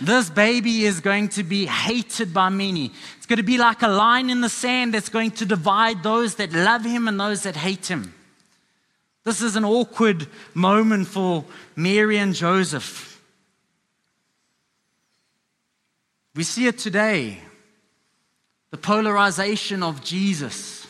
This 0.00 0.30
baby 0.30 0.84
is 0.84 1.00
going 1.00 1.28
to 1.30 1.42
be 1.42 1.66
hated 1.66 2.32
by 2.32 2.48
many. 2.48 2.92
It's 3.16 3.26
going 3.26 3.38
to 3.38 3.42
be 3.42 3.58
like 3.58 3.82
a 3.82 3.88
line 3.88 4.30
in 4.30 4.40
the 4.40 4.48
sand 4.48 4.94
that's 4.94 5.08
going 5.08 5.32
to 5.32 5.46
divide 5.46 6.02
those 6.02 6.36
that 6.36 6.52
love 6.52 6.84
him 6.84 7.08
and 7.08 7.18
those 7.18 7.42
that 7.42 7.56
hate 7.56 7.86
him. 7.86 8.14
This 9.24 9.42
is 9.42 9.56
an 9.56 9.64
awkward 9.64 10.26
moment 10.54 11.08
for 11.08 11.44
Mary 11.76 12.16
and 12.16 12.34
Joseph. 12.34 13.22
We 16.34 16.44
see 16.44 16.66
it 16.66 16.78
today 16.78 17.40
the 18.70 18.76
polarization 18.76 19.82
of 19.82 20.04
Jesus. 20.04 20.86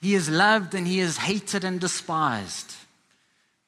He 0.00 0.14
is 0.14 0.28
loved 0.28 0.74
and 0.74 0.86
he 0.86 1.00
is 1.00 1.16
hated 1.16 1.64
and 1.64 1.80
despised. 1.80 2.74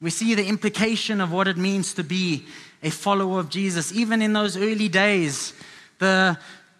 We 0.00 0.10
see 0.10 0.34
the 0.34 0.46
implication 0.46 1.20
of 1.20 1.32
what 1.32 1.48
it 1.48 1.56
means 1.56 1.94
to 1.94 2.04
be 2.04 2.44
a 2.84 2.90
follower 2.90 3.40
of 3.40 3.48
Jesus. 3.48 3.92
Even 3.92 4.22
in 4.22 4.34
those 4.34 4.56
early 4.56 4.88
days, 4.88 5.54
the 5.98 6.38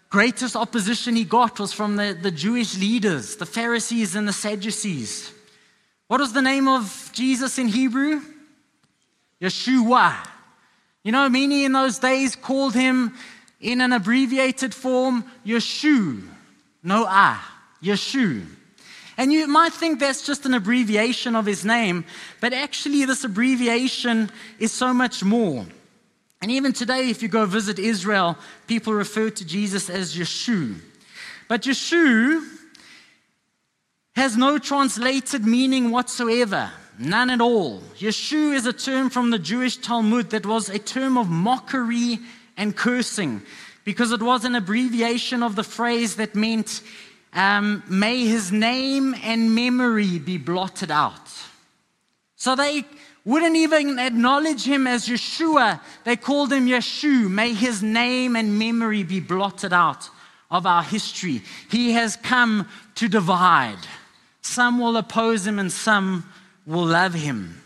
greatest 0.09 0.55
opposition 0.55 1.15
he 1.15 1.25
got 1.25 1.59
was 1.59 1.73
from 1.73 1.97
the, 1.97 2.17
the 2.19 2.31
Jewish 2.31 2.77
leaders, 2.77 3.35
the 3.35 3.45
Pharisees 3.45 4.15
and 4.15 4.27
the 4.27 4.33
Sadducees. 4.33 5.33
What 6.07 6.21
was 6.21 6.31
the 6.31 6.43
name 6.43 6.67
of 6.67 7.09
Jesus 7.11 7.57
in 7.57 7.67
Hebrew? 7.67 8.21
Yeshua. 9.41 10.15
You 11.03 11.11
know, 11.11 11.27
many 11.27 11.65
in 11.65 11.71
those 11.71 11.99
days 11.99 12.35
called 12.35 12.75
him 12.75 13.15
in 13.59 13.81
an 13.81 13.91
abbreviated 13.91 14.73
form 14.73 15.25
Yeshu. 15.45 16.21
No 16.83 17.05
ah, 17.07 17.63
Yeshu. 17.81 18.45
And 19.17 19.33
you 19.33 19.47
might 19.47 19.73
think 19.73 19.99
that's 19.99 20.25
just 20.25 20.45
an 20.45 20.53
abbreviation 20.53 21.35
of 21.35 21.45
his 21.45 21.65
name, 21.65 22.05
but 22.41 22.53
actually, 22.53 23.05
this 23.05 23.23
abbreviation 23.23 24.29
is 24.59 24.71
so 24.71 24.93
much 24.93 25.23
more. 25.23 25.65
And 26.45 26.51
even 26.51 26.73
today, 26.73 27.09
if 27.09 27.23
you 27.23 27.27
go 27.27 27.47
visit 27.47 27.79
Israel, 27.79 28.37
people 28.67 28.93
refer 28.93 29.31
to 29.31 29.43
Jesus 29.43 29.89
as 29.89 30.15
Yeshu. 30.15 30.75
But 31.47 31.63
Yeshu 31.63 32.47
has 34.15 34.37
no 34.37 34.59
translated 34.59 35.43
meaning 35.43 35.89
whatsoever, 35.89 36.69
none 36.99 37.31
at 37.31 37.41
all. 37.41 37.79
Yeshu 37.97 38.53
is 38.53 38.67
a 38.67 38.73
term 38.73 39.09
from 39.09 39.31
the 39.31 39.39
Jewish 39.39 39.77
Talmud 39.77 40.29
that 40.29 40.45
was 40.45 40.69
a 40.69 40.77
term 40.77 41.17
of 41.17 41.29
mockery 41.31 42.19
and 42.57 42.75
cursing 42.75 43.41
because 43.83 44.11
it 44.11 44.21
was 44.21 44.45
an 44.45 44.53
abbreviation 44.53 45.41
of 45.41 45.55
the 45.55 45.63
phrase 45.63 46.17
that 46.17 46.35
meant 46.35 46.83
um, 47.33 47.81
may 47.89 48.27
his 48.27 48.51
name 48.51 49.15
and 49.23 49.55
memory 49.55 50.19
be 50.19 50.37
blotted 50.37 50.91
out. 50.91 51.27
So 52.35 52.55
they 52.55 52.83
wouldn't 53.25 53.55
even 53.55 53.97
acknowledge 53.97 54.63
him 54.63 54.85
as 54.85 55.07
Yeshua. 55.07 55.81
They 56.03 56.15
called 56.15 56.53
him 56.53 56.67
Yeshu. 56.67 57.29
May 57.29 57.53
his 57.53 57.81
name 57.81 58.35
and 58.35 58.59
memory 58.59 59.03
be 59.03 59.19
blotted 59.19 59.73
out 59.73 60.09
of 60.51 60.67
our 60.67 60.83
history. 60.83 61.41
He 61.69 61.93
has 61.93 62.15
come 62.15 62.69
to 62.95 63.07
divide. 63.07 63.79
Some 64.41 64.79
will 64.79 64.95
oppose 64.95 65.45
him 65.45 65.57
and 65.57 65.71
some 65.71 66.29
will 66.67 66.85
love 66.85 67.15
him. 67.15 67.61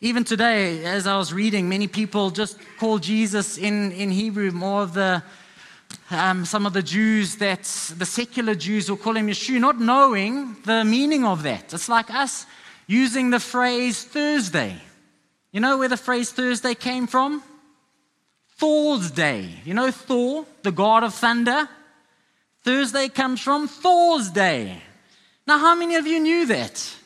Even 0.00 0.24
today, 0.24 0.84
as 0.84 1.06
I 1.06 1.18
was 1.18 1.32
reading, 1.32 1.68
many 1.68 1.88
people 1.88 2.30
just 2.30 2.56
call 2.78 2.98
Jesus 2.98 3.58
in, 3.58 3.92
in 3.92 4.10
Hebrew 4.10 4.50
more 4.52 4.82
of 4.82 4.94
the 4.94 5.22
um, 6.10 6.44
some 6.44 6.66
of 6.66 6.72
the 6.72 6.82
Jews 6.82 7.36
that 7.36 7.62
the 7.98 8.06
secular 8.06 8.54
Jews 8.54 8.88
will 8.88 8.96
call 8.96 9.16
him 9.16 9.26
Yeshua, 9.26 9.60
not 9.60 9.80
knowing 9.80 10.56
the 10.64 10.84
meaning 10.84 11.24
of 11.24 11.42
that. 11.42 11.72
It's 11.74 11.88
like 11.88 12.10
us 12.10 12.46
using 12.90 13.30
the 13.30 13.40
phrase 13.40 14.02
Thursday. 14.02 14.76
You 15.52 15.60
know 15.60 15.78
where 15.78 15.88
the 15.88 15.96
phrase 15.96 16.32
Thursday 16.32 16.74
came 16.74 17.06
from? 17.06 17.42
Thor's 18.58 19.10
Day. 19.10 19.48
You 19.64 19.74
know 19.74 19.90
Thor, 19.90 20.44
the 20.62 20.72
god 20.72 21.04
of 21.04 21.14
thunder? 21.14 21.68
Thursday 22.62 23.08
comes 23.08 23.40
from 23.40 23.68
Thor's 23.68 24.30
Day. 24.30 24.82
Now, 25.46 25.58
how 25.58 25.74
many 25.74 25.94
of 25.96 26.06
you 26.06 26.20
knew 26.20 26.46
that? 26.46 26.96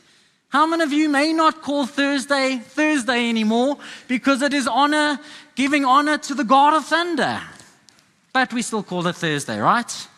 How 0.49 0.67
many 0.67 0.83
of 0.83 0.93
you 0.93 1.09
may 1.09 1.33
not 1.33 1.63
call 1.63 1.87
Thursday 1.87 2.59
Thursday 2.59 3.29
anymore 3.29 3.79
because 4.09 4.43
it 4.43 4.55
is 4.55 4.67
honor, 4.67 5.19
giving 5.55 5.85
honor 5.85 6.19
to 6.19 6.35
the 6.35 6.45
God 6.45 6.75
of 6.75 6.85
thunder? 6.85 7.41
but 8.35 8.53
we 8.53 8.63
still 8.63 8.83
call 8.83 9.07
it 9.07 9.15
Thursday, 9.15 9.59
right? 9.59 10.09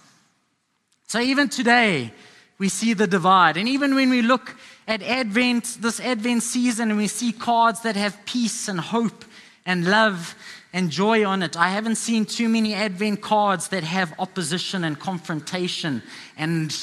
So 1.06 1.20
even 1.20 1.50
today, 1.50 2.12
we 2.58 2.70
see 2.70 2.94
the 2.94 3.06
divide. 3.06 3.58
And 3.58 3.68
even 3.68 3.94
when 3.94 4.08
we 4.08 4.22
look 4.22 4.56
at 4.86 5.02
Advent, 5.02 5.78
this 5.80 6.00
Advent 6.00 6.42
season, 6.42 6.90
and 6.90 6.98
we 6.98 7.08
see 7.08 7.32
cards 7.32 7.80
that 7.80 7.96
have 7.96 8.24
peace 8.24 8.68
and 8.68 8.78
hope 8.78 9.24
and 9.64 9.88
love 9.88 10.34
and 10.72 10.90
joy 10.90 11.24
on 11.24 11.42
it, 11.42 11.56
I 11.56 11.70
haven't 11.70 11.96
seen 11.96 12.24
too 12.24 12.48
many 12.48 12.74
Advent 12.74 13.22
cards 13.22 13.68
that 13.68 13.82
have 13.82 14.14
opposition 14.18 14.84
and 14.84 14.98
confrontation 14.98 16.02
and 16.36 16.76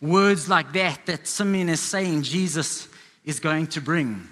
words 0.00 0.48
like 0.48 0.72
that 0.72 1.04
that 1.06 1.26
Simeon 1.26 1.68
is 1.68 1.80
saying 1.80 2.22
Jesus 2.22 2.88
is 3.24 3.40
going 3.40 3.66
to 3.68 3.80
bring. 3.80 4.28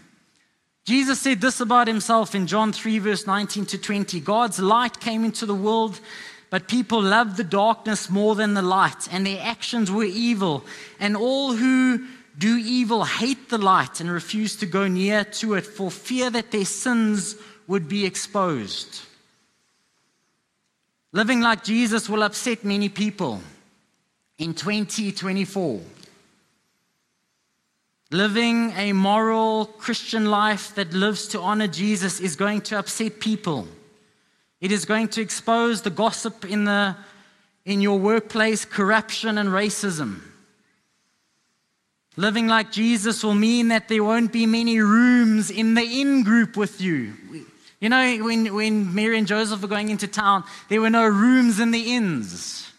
Jesus 0.85 1.21
said 1.21 1.41
this 1.41 1.61
about 1.61 1.87
himself 1.87 2.35
in 2.35 2.47
John 2.47 2.73
3, 2.73 2.99
verse 3.01 3.27
19 3.27 3.67
to 3.67 3.79
20 3.79 4.21
God's 4.21 4.59
light 4.59 5.01
came 5.01 5.25
into 5.25 5.45
the 5.45 5.55
world 5.55 6.01
but 6.51 6.69
people 6.69 7.03
loved 7.03 7.37
the 7.37 7.45
darkness 7.45 8.09
more 8.09 8.35
than 8.35 8.55
the 8.55 8.63
light, 8.63 9.09
and 9.13 9.27
their 9.27 9.43
actions 9.43 9.91
were 9.91 10.05
evil. 10.05 10.65
And 10.99 11.17
all 11.17 11.53
who 11.53 12.07
do 12.39 12.57
evil 12.57 13.05
hate 13.05 13.49
the 13.49 13.59
light 13.59 14.01
and 14.01 14.11
refuse 14.11 14.57
to 14.57 14.67
go 14.67 14.87
near 14.87 15.25
to 15.25 15.55
it 15.55 15.67
for 15.67 15.91
fear 15.91 16.31
that 16.31 16.53
their 16.53 16.65
sins 16.65 17.35
would 17.67 17.89
be 17.89 18.07
exposed. 18.07 19.01
Living 21.13 21.41
like 21.41 21.65
Jesus 21.65 22.09
will 22.09 22.23
upset 22.23 22.65
many 22.65 22.89
people 22.89 23.41
in 24.39 24.55
2024. 24.55 25.81
Living 28.11 28.71
a 28.77 28.93
moral 28.93 29.67
Christian 29.67 30.27
life 30.27 30.75
that 30.77 30.93
lives 30.93 31.29
to 31.29 31.41
honor 31.41 31.67
Jesus 31.67 32.21
is 32.21 32.37
going 32.37 32.61
to 32.63 32.79
upset 32.79 33.21
people. 33.21 33.67
It 34.61 34.73
is 34.73 34.85
going 34.85 35.09
to 35.09 35.21
expose 35.21 35.83
the 35.83 35.91
gossip 35.91 36.45
in, 36.45 36.65
the, 36.65 36.97
in 37.65 37.81
your 37.81 37.99
workplace, 37.99 38.65
corruption 38.65 39.39
and 39.39 39.49
racism. 39.49 40.21
Living 42.19 42.49
like 42.49 42.73
Jesus 42.73 43.23
will 43.23 43.37
mean 43.37 43.69
that 43.69 43.87
there 43.87 44.03
won't 44.03 44.33
be 44.33 44.45
many 44.45 44.81
rooms 44.81 45.53
in 45.53 45.75
the 45.75 46.01
in 46.01 46.25
group 46.25 46.57
with 46.57 46.81
you. 46.81 47.13
You 47.79 47.89
know, 47.89 48.17
when, 48.25 48.53
when 48.53 48.93
Mary 48.93 49.17
and 49.19 49.27
Joseph 49.29 49.63
were 49.63 49.69
going 49.69 49.89
into 49.89 50.09
town, 50.09 50.43
there 50.69 50.81
were 50.81 50.91
no 50.91 51.07
rooms 51.07 51.61
in 51.61 51.71
the 51.71 51.95
inns. 51.95 52.73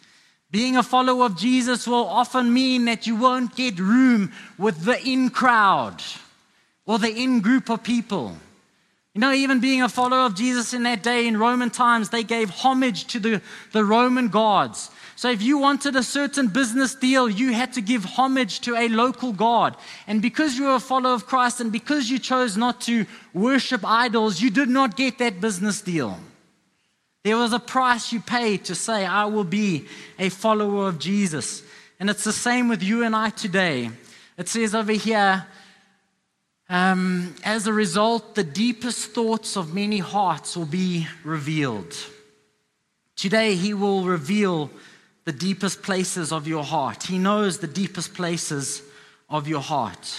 Being 0.52 0.76
a 0.76 0.84
follower 0.84 1.24
of 1.24 1.38
Jesus 1.38 1.88
will 1.88 2.06
often 2.06 2.54
mean 2.54 2.84
that 2.84 3.08
you 3.08 3.16
won't 3.16 3.56
get 3.56 3.80
room 3.80 4.34
with 4.58 4.84
the 4.84 5.02
in 5.08 5.30
crowd 5.30 6.04
or 6.86 7.00
the 7.00 7.16
in 7.16 7.40
group 7.40 7.70
of 7.70 7.82
people. 7.82 8.36
You 9.20 9.26
know, 9.26 9.34
even 9.34 9.60
being 9.60 9.82
a 9.82 9.90
follower 9.90 10.22
of 10.22 10.34
Jesus 10.34 10.74
in 10.74 10.84
that 10.84 11.04
day 11.04 11.28
in 11.28 11.36
Roman 11.36 11.70
times, 11.70 12.08
they 12.08 12.24
gave 12.24 12.50
homage 12.50 13.04
to 13.08 13.20
the, 13.20 13.42
the 13.74 13.84
Roman 13.84 14.30
gods. 14.30 14.92
So 15.18 15.30
if 15.30 15.42
you 15.42 15.58
wanted 15.58 15.98
a 15.98 16.04
certain 16.04 16.48
business 16.48 16.96
deal, 16.96 17.28
you 17.28 17.52
had 17.52 17.74
to 17.74 17.82
give 17.82 18.06
homage 18.06 18.62
to 18.62 18.78
a 18.78 18.88
local 18.88 19.34
god. 19.34 19.76
And 20.08 20.22
because 20.22 20.58
you 20.58 20.68
were 20.68 20.76
a 20.76 20.80
follower 20.80 21.12
of 21.12 21.26
Christ 21.26 21.60
and 21.60 21.70
because 21.70 22.10
you 22.10 22.18
chose 22.18 22.56
not 22.56 22.80
to 22.84 23.06
worship 23.34 23.82
idols, 23.84 24.40
you 24.40 24.50
did 24.50 24.70
not 24.70 24.96
get 24.96 25.18
that 25.18 25.42
business 25.42 25.82
deal. 25.82 26.18
There 27.26 27.36
was 27.36 27.52
a 27.52 27.60
price 27.60 28.14
you 28.14 28.22
paid 28.22 28.64
to 28.64 28.74
say, 28.74 29.06
I 29.06 29.26
will 29.26 29.44
be 29.44 29.86
a 30.18 30.30
follower 30.30 30.88
of 30.88 30.98
Jesus. 30.98 31.62
And 32.00 32.10
it's 32.10 32.24
the 32.24 32.32
same 32.32 32.70
with 32.70 32.82
you 32.82 33.04
and 33.04 33.14
I 33.14 33.32
today. 33.32 33.90
It 34.38 34.48
says 34.48 34.74
over 34.74 34.94
here, 34.94 35.46
um, 36.70 37.36
as 37.44 37.66
a 37.66 37.74
result, 37.74 38.36
the 38.36 38.44
deepest 38.44 39.12
thoughts 39.12 39.58
of 39.58 39.74
many 39.74 39.98
hearts 39.98 40.56
will 40.56 40.66
be 40.66 41.08
revealed. 41.24 41.96
Today, 43.16 43.56
He 43.56 43.74
will 43.74 44.06
reveal 44.06 44.70
the 45.26 45.32
deepest 45.32 45.82
places 45.82 46.32
of 46.32 46.48
your 46.48 46.64
heart. 46.64 47.04
He 47.04 47.18
knows 47.18 47.58
the 47.58 47.68
deepest 47.68 48.14
places 48.14 48.84
of 49.30 49.48
your 49.48 49.62
heart. 49.62 50.16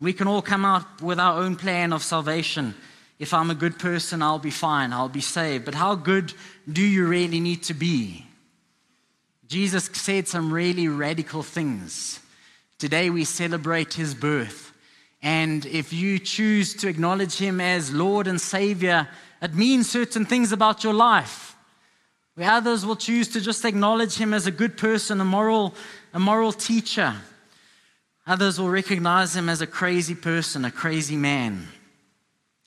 We 0.00 0.12
can 0.12 0.28
all 0.28 0.42
come 0.42 0.64
out 0.64 1.02
with 1.02 1.18
our 1.18 1.40
own 1.40 1.56
plan 1.56 1.92
of 1.92 2.02
salvation. 2.02 2.74
If 3.18 3.34
I'm 3.34 3.50
a 3.50 3.54
good 3.54 3.78
person, 3.78 4.22
I'll 4.22 4.38
be 4.38 4.50
fine, 4.50 4.92
I'll 4.92 5.08
be 5.08 5.20
saved. 5.20 5.64
But 5.64 5.74
how 5.74 5.94
good 5.94 6.32
do 6.70 6.82
you 6.82 7.06
really 7.06 7.40
need 7.40 7.64
to 7.64 7.74
be? 7.74 8.24
Jesus 9.46 9.90
said 9.92 10.28
some 10.28 10.52
really 10.52 10.88
radical 10.88 11.42
things. 11.42 12.20
Today, 12.78 13.10
we 13.10 13.24
celebrate 13.24 13.94
His 13.94 14.14
birth. 14.14 14.67
And 15.22 15.66
if 15.66 15.92
you 15.92 16.18
choose 16.18 16.74
to 16.74 16.88
acknowledge 16.88 17.36
Him 17.36 17.60
as 17.60 17.92
Lord 17.92 18.26
and 18.26 18.40
Savior, 18.40 19.08
it 19.42 19.54
means 19.54 19.90
certain 19.90 20.24
things 20.24 20.52
about 20.52 20.84
your 20.84 20.94
life. 20.94 21.56
Where 22.34 22.50
others 22.50 22.86
will 22.86 22.96
choose 22.96 23.28
to 23.28 23.40
just 23.40 23.64
acknowledge 23.64 24.16
Him 24.16 24.32
as 24.32 24.46
a 24.46 24.52
good 24.52 24.76
person, 24.76 25.20
a 25.20 25.24
moral, 25.24 25.74
a 26.14 26.20
moral 26.20 26.52
teacher. 26.52 27.14
Others 28.26 28.60
will 28.60 28.70
recognize 28.70 29.34
Him 29.34 29.48
as 29.48 29.60
a 29.60 29.66
crazy 29.66 30.14
person, 30.14 30.64
a 30.64 30.70
crazy 30.70 31.16
man. 31.16 31.52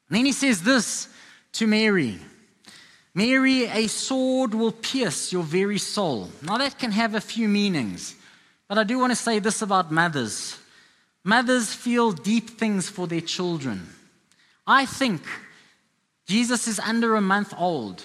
And 0.10 0.18
then 0.18 0.26
He 0.26 0.34
says 0.34 0.62
this 0.62 1.08
to 1.54 1.68
Mary 1.68 2.20
Mary, 3.14 3.66
a 3.66 3.88
sword 3.88 4.54
will 4.54 4.72
pierce 4.72 5.34
your 5.34 5.44
very 5.44 5.78
soul. 5.78 6.30
Now, 6.42 6.58
that 6.58 6.80
can 6.80 6.92
have 6.92 7.14
a 7.14 7.22
few 7.22 7.50
meanings, 7.50 8.16
but 8.70 8.78
I 8.78 8.84
do 8.84 9.00
want 9.00 9.12
to 9.12 9.18
say 9.18 9.40
this 9.40 9.62
about 9.62 9.92
mothers. 9.92 10.58
Mothers 11.24 11.74
feel 11.74 12.12
deep 12.12 12.50
things 12.50 12.90
for 12.90 13.08
their 13.08 13.22
children. 13.22 13.88
I 14.66 14.86
think 14.86 15.22
Jesus 16.26 16.68
is 16.68 16.80
under 16.80 17.16
a 17.16 17.22
month 17.22 17.54
old. 17.58 18.04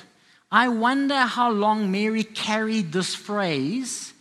I 0.51 0.69
wonder 0.69 1.21
how 1.21 1.51
long 1.51 1.91
Mary 1.91 2.25
carried 2.25 2.93
this 2.93 3.15
phrase 3.15 4.13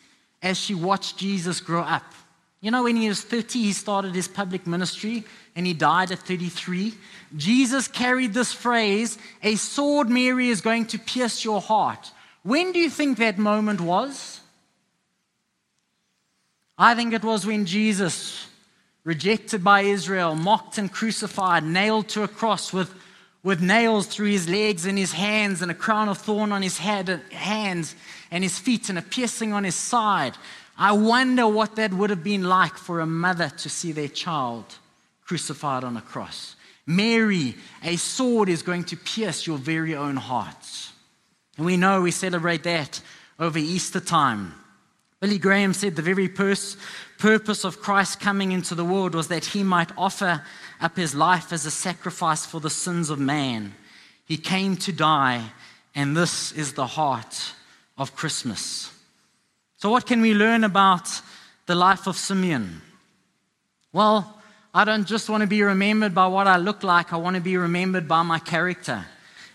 as 0.41 0.57
she 0.57 0.73
watched 0.73 1.17
Jesus 1.17 1.59
grow 1.59 1.81
up. 1.81 2.13
You 2.61 2.71
know, 2.71 2.83
when 2.83 2.95
he 2.95 3.07
was 3.07 3.21
30, 3.21 3.61
he 3.61 3.73
started 3.73 4.15
his 4.15 4.27
public 4.27 4.65
ministry 4.65 5.23
and 5.55 5.67
he 5.67 5.73
died 5.73 6.11
at 6.11 6.19
33. 6.19 6.93
Jesus 7.35 7.87
carried 7.87 8.33
this 8.33 8.53
phrase, 8.53 9.17
a 9.43 9.55
sword, 9.55 10.09
Mary, 10.09 10.49
is 10.49 10.61
going 10.61 10.85
to 10.87 10.99
pierce 10.99 11.43
your 11.43 11.61
heart. 11.61 12.11
When 12.43 12.71
do 12.71 12.79
you 12.79 12.89
think 12.89 13.17
that 13.17 13.37
moment 13.37 13.81
was? 13.81 14.39
I 16.77 16.95
think 16.95 17.13
it 17.13 17.23
was 17.23 17.45
when 17.45 17.65
Jesus, 17.65 18.47
rejected 19.05 19.63
by 19.63 19.81
Israel, 19.81 20.35
mocked 20.35 20.77
and 20.77 20.91
crucified, 20.91 21.63
nailed 21.63 22.09
to 22.09 22.23
a 22.23 22.27
cross 22.27 22.73
with, 22.73 22.93
with 23.43 23.61
nails 23.61 24.07
through 24.07 24.27
his 24.27 24.49
legs 24.49 24.85
and 24.85 24.97
his 24.97 25.13
hands, 25.13 25.61
and 25.61 25.71
a 25.71 25.75
crown 25.75 26.09
of 26.09 26.17
thorn 26.17 26.51
on 26.51 26.61
his 26.61 26.79
head, 26.79 27.21
hands 27.31 27.95
and 28.31 28.43
his 28.43 28.59
feet, 28.59 28.89
and 28.89 28.97
a 28.97 29.01
piercing 29.01 29.53
on 29.53 29.63
his 29.63 29.75
side. 29.75 30.33
I 30.77 30.91
wonder 30.91 31.47
what 31.47 31.77
that 31.77 31.93
would 31.93 32.09
have 32.09 32.23
been 32.23 32.43
like 32.43 32.77
for 32.77 32.99
a 32.99 33.05
mother 33.05 33.49
to 33.49 33.69
see 33.69 33.93
their 33.93 34.09
child 34.09 34.65
crucified 35.23 35.83
on 35.83 35.95
a 35.95 36.01
cross. 36.01 36.55
Mary, 36.85 37.55
a 37.83 37.95
sword 37.95 38.49
is 38.49 38.61
going 38.61 38.83
to 38.85 38.97
pierce 38.97 39.47
your 39.47 39.57
very 39.57 39.95
own 39.95 40.17
hearts. 40.17 40.91
And 41.57 41.65
we 41.65 41.77
know 41.77 42.01
we 42.01 42.11
celebrate 42.11 42.63
that 42.63 43.01
over 43.39 43.57
Easter 43.57 43.99
time. 43.99 44.53
Billy 45.19 45.37
Graham 45.37 45.73
said 45.73 45.95
the 45.95 46.01
very 46.01 46.27
pers- 46.27 46.77
purpose 47.17 47.63
of 47.63 47.81
Christ 47.81 48.19
coming 48.19 48.51
into 48.51 48.75
the 48.75 48.85
world 48.85 49.15
was 49.15 49.27
that 49.29 49.45
he 49.45 49.63
might 49.63 49.91
offer 49.97 50.43
up 50.81 50.97
his 50.97 51.15
life 51.15 51.53
as 51.53 51.65
a 51.65 51.71
sacrifice 51.71 52.45
for 52.45 52.59
the 52.59 52.69
sins 52.69 53.09
of 53.09 53.19
man. 53.19 53.73
He 54.25 54.37
came 54.37 54.75
to 54.77 54.91
die, 54.91 55.51
and 55.93 56.15
this 56.15 56.51
is 56.51 56.73
the 56.73 56.87
heart 56.87 57.53
of 57.97 58.15
Christmas. 58.15 58.91
So, 59.77 59.89
what 59.89 60.05
can 60.05 60.21
we 60.21 60.33
learn 60.33 60.63
about 60.63 61.21
the 61.65 61.75
life 61.75 62.07
of 62.07 62.17
Simeon? 62.17 62.81
Well, 63.93 64.41
I 64.73 64.83
don't 64.83 65.07
just 65.07 65.29
want 65.29 65.41
to 65.41 65.47
be 65.47 65.63
remembered 65.63 66.13
by 66.13 66.27
what 66.27 66.47
I 66.47 66.57
look 66.57 66.83
like, 66.83 67.13
I 67.13 67.17
want 67.17 67.35
to 67.35 67.41
be 67.41 67.55
remembered 67.55 68.07
by 68.07 68.23
my 68.23 68.39
character. 68.39 69.05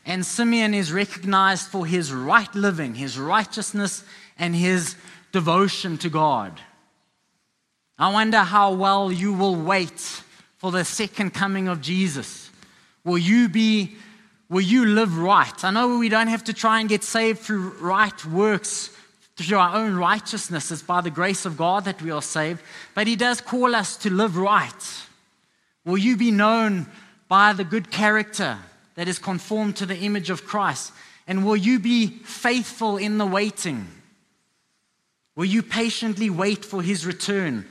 And 0.07 0.25
Simeon 0.25 0.73
is 0.73 0.93
recognized 0.93 1.69
for 1.69 1.85
his 1.85 2.13
right 2.13 2.53
living, 2.55 2.95
his 2.95 3.19
righteousness, 3.19 4.03
and 4.39 4.57
his 4.57 4.97
devotion 5.33 5.99
to 5.99 6.09
God. 6.09 6.59
I 8.01 8.11
wonder 8.11 8.39
how 8.39 8.73
well 8.73 9.13
you 9.13 9.35
will 9.35 9.55
wait 9.55 10.01
for 10.57 10.73
the 10.73 10.87
second 10.87 11.35
coming 11.35 11.69
of 11.69 11.83
Jesus. 11.83 12.51
Will 13.05 13.19
you 13.19 13.47
be 13.51 13.95
will 14.49 14.63
you 14.63 14.87
live 14.87 15.19
right? 15.19 15.63
I 15.63 15.71
know 15.71 15.99
we 15.99 16.09
don't 16.09 16.29
have 16.29 16.45
to 16.45 16.55
try 16.55 16.81
and 16.81 16.89
get 16.89 17.05
saved 17.05 17.41
through 17.41 17.75
right 17.79 18.25
works, 18.25 18.89
through 19.37 19.59
our 19.59 19.77
own 19.77 19.97
righteousness. 19.97 20.71
It's 20.71 20.81
by 20.81 21.03
the 21.03 21.11
grace 21.11 21.45
of 21.45 21.59
God 21.59 21.85
that 21.85 22.01
we 22.01 22.11
are 22.11 22.23
saved. 22.23 22.63
But 22.95 23.07
He 23.07 23.17
does 23.17 23.43
call 23.43 23.75
us 23.75 23.99
to 23.99 24.11
live 24.11 24.39
right. 24.39 25.05
Will 25.85 25.99
you 25.99 26.17
be 26.17 26.31
known 26.31 26.87
by 27.29 27.53
the 27.53 27.65
good 27.65 27.91
character 27.91 28.57
that 28.95 29.09
is 29.09 29.19
conformed 29.19 29.77
to 29.77 29.85
the 29.85 29.99
image 29.99 30.31
of 30.31 30.47
Christ? 30.47 30.95
And 31.27 31.45
will 31.45 31.55
you 31.55 31.79
be 31.79 32.07
faithful 32.07 32.97
in 32.97 33.19
the 33.19 33.27
waiting? 33.27 33.87
Will 35.37 35.45
you 35.45 35.63
patiently 35.63 36.31
wait 36.31 36.65
for 36.65 36.83
his 36.83 37.07
return? 37.07 37.67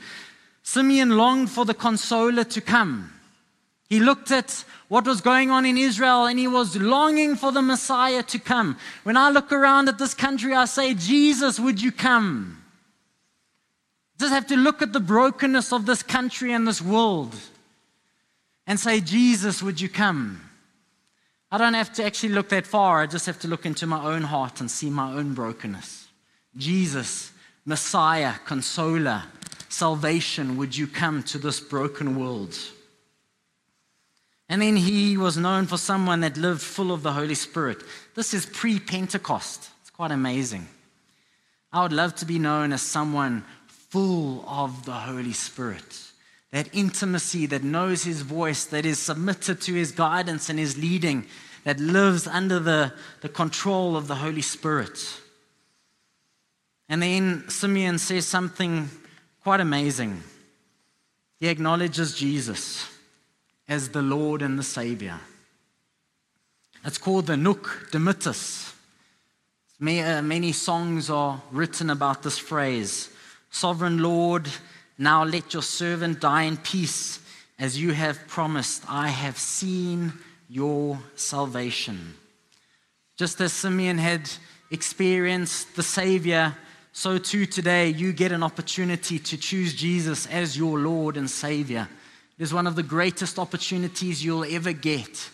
Simeon 0.62 1.16
longed 1.16 1.50
for 1.50 1.64
the 1.64 1.74
consoler 1.74 2.44
to 2.44 2.60
come. 2.60 3.12
He 3.88 3.98
looked 3.98 4.30
at 4.30 4.64
what 4.88 5.04
was 5.04 5.20
going 5.20 5.50
on 5.50 5.66
in 5.66 5.76
Israel 5.76 6.26
and 6.26 6.38
he 6.38 6.46
was 6.46 6.76
longing 6.76 7.34
for 7.34 7.50
the 7.50 7.60
Messiah 7.60 8.22
to 8.22 8.38
come. 8.38 8.76
When 9.02 9.16
I 9.16 9.30
look 9.30 9.50
around 9.50 9.88
at 9.88 9.98
this 9.98 10.14
country, 10.14 10.54
I 10.54 10.66
say, 10.66 10.94
Jesus, 10.94 11.58
would 11.58 11.82
you 11.82 11.90
come? 11.90 12.62
Just 14.18 14.32
have 14.32 14.46
to 14.48 14.56
look 14.56 14.80
at 14.80 14.92
the 14.92 15.00
brokenness 15.00 15.72
of 15.72 15.86
this 15.86 16.02
country 16.02 16.52
and 16.52 16.68
this 16.68 16.80
world 16.80 17.34
and 18.66 18.78
say, 18.78 19.00
Jesus, 19.00 19.62
would 19.62 19.80
you 19.80 19.88
come? 19.88 20.40
I 21.50 21.58
don't 21.58 21.74
have 21.74 21.92
to 21.94 22.04
actually 22.04 22.34
look 22.34 22.50
that 22.50 22.66
far. 22.66 23.00
I 23.00 23.06
just 23.06 23.26
have 23.26 23.40
to 23.40 23.48
look 23.48 23.66
into 23.66 23.86
my 23.86 24.04
own 24.04 24.22
heart 24.22 24.60
and 24.60 24.70
see 24.70 24.90
my 24.90 25.12
own 25.12 25.34
brokenness. 25.34 26.06
Jesus, 26.56 27.32
Messiah, 27.70 28.34
Consoler, 28.44 29.22
salvation, 29.68 30.56
would 30.56 30.76
you 30.76 30.88
come 30.88 31.22
to 31.22 31.38
this 31.38 31.60
broken 31.60 32.18
world? 32.18 32.58
And 34.48 34.60
then 34.60 34.74
he 34.74 35.16
was 35.16 35.36
known 35.36 35.66
for 35.66 35.78
someone 35.78 36.20
that 36.22 36.36
lived 36.36 36.60
full 36.60 36.90
of 36.90 37.04
the 37.04 37.12
Holy 37.12 37.36
Spirit. 37.36 37.84
This 38.16 38.34
is 38.34 38.44
pre 38.44 38.80
Pentecost. 38.80 39.70
It's 39.82 39.90
quite 39.90 40.10
amazing. 40.10 40.66
I 41.72 41.84
would 41.84 41.92
love 41.92 42.16
to 42.16 42.24
be 42.26 42.40
known 42.40 42.72
as 42.72 42.82
someone 42.82 43.44
full 43.68 44.44
of 44.48 44.84
the 44.84 44.92
Holy 44.92 45.32
Spirit. 45.32 46.10
That 46.50 46.68
intimacy 46.72 47.46
that 47.46 47.62
knows 47.62 48.02
his 48.02 48.22
voice, 48.22 48.64
that 48.64 48.84
is 48.84 48.98
submitted 48.98 49.60
to 49.60 49.74
his 49.74 49.92
guidance 49.92 50.50
and 50.50 50.58
his 50.58 50.76
leading, 50.76 51.26
that 51.62 51.78
lives 51.78 52.26
under 52.26 52.58
the, 52.58 52.92
the 53.20 53.28
control 53.28 53.96
of 53.96 54.08
the 54.08 54.16
Holy 54.16 54.42
Spirit. 54.42 55.20
And 56.90 57.00
then 57.00 57.48
Simeon 57.48 57.98
says 57.98 58.26
something 58.26 58.90
quite 59.44 59.60
amazing. 59.60 60.24
He 61.38 61.46
acknowledges 61.46 62.16
Jesus 62.16 62.84
as 63.68 63.90
the 63.90 64.02
Lord 64.02 64.42
and 64.42 64.58
the 64.58 64.64
Savior. 64.64 65.20
It's 66.84 66.98
called 66.98 67.28
the 67.28 67.36
Nunc 67.36 67.64
Dimittis. 67.92 68.74
Uh, 69.80 70.20
many 70.20 70.50
songs 70.50 71.08
are 71.08 71.40
written 71.52 71.90
about 71.90 72.24
this 72.24 72.38
phrase 72.38 73.08
Sovereign 73.50 73.98
Lord, 74.02 74.48
now 74.98 75.22
let 75.22 75.54
your 75.54 75.62
servant 75.62 76.20
die 76.20 76.42
in 76.42 76.56
peace, 76.56 77.20
as 77.58 77.80
you 77.80 77.92
have 77.92 78.26
promised. 78.26 78.82
I 78.88 79.08
have 79.08 79.38
seen 79.38 80.12
your 80.48 80.98
salvation. 81.14 82.14
Just 83.16 83.40
as 83.40 83.52
Simeon 83.52 83.98
had 83.98 84.28
experienced 84.72 85.76
the 85.76 85.84
Savior 85.84 86.56
so 86.92 87.18
too 87.18 87.46
today 87.46 87.88
you 87.88 88.12
get 88.12 88.32
an 88.32 88.42
opportunity 88.42 89.18
to 89.18 89.36
choose 89.36 89.74
Jesus 89.74 90.26
as 90.26 90.56
your 90.56 90.78
Lord 90.78 91.16
and 91.16 91.30
Savior. 91.30 91.88
It 92.38 92.42
is 92.42 92.54
one 92.54 92.66
of 92.66 92.76
the 92.76 92.82
greatest 92.82 93.38
opportunities 93.38 94.24
you'll 94.24 94.44
ever 94.44 94.72
get 94.72 95.30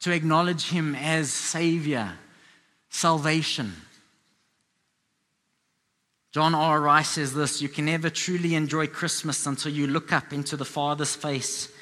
to 0.00 0.12
acknowledge 0.12 0.68
Him 0.70 0.94
as 0.94 1.32
Savior, 1.32 2.12
salvation. 2.88 3.74
John 6.30 6.54
R. 6.54 6.80
Rice 6.80 7.08
says 7.08 7.34
this 7.34 7.62
You 7.62 7.68
can 7.68 7.86
never 7.86 8.10
truly 8.10 8.54
enjoy 8.54 8.86
Christmas 8.86 9.46
until 9.46 9.72
you 9.72 9.86
look 9.86 10.12
up 10.12 10.32
into 10.32 10.56
the 10.56 10.64
Father's 10.64 11.14
face 11.14 11.72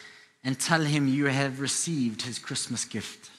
and 0.44 0.58
tell 0.58 0.82
Him 0.82 1.08
you 1.08 1.26
have 1.26 1.60
received 1.60 2.22
His 2.22 2.38
Christmas 2.38 2.84
gift. 2.84 3.30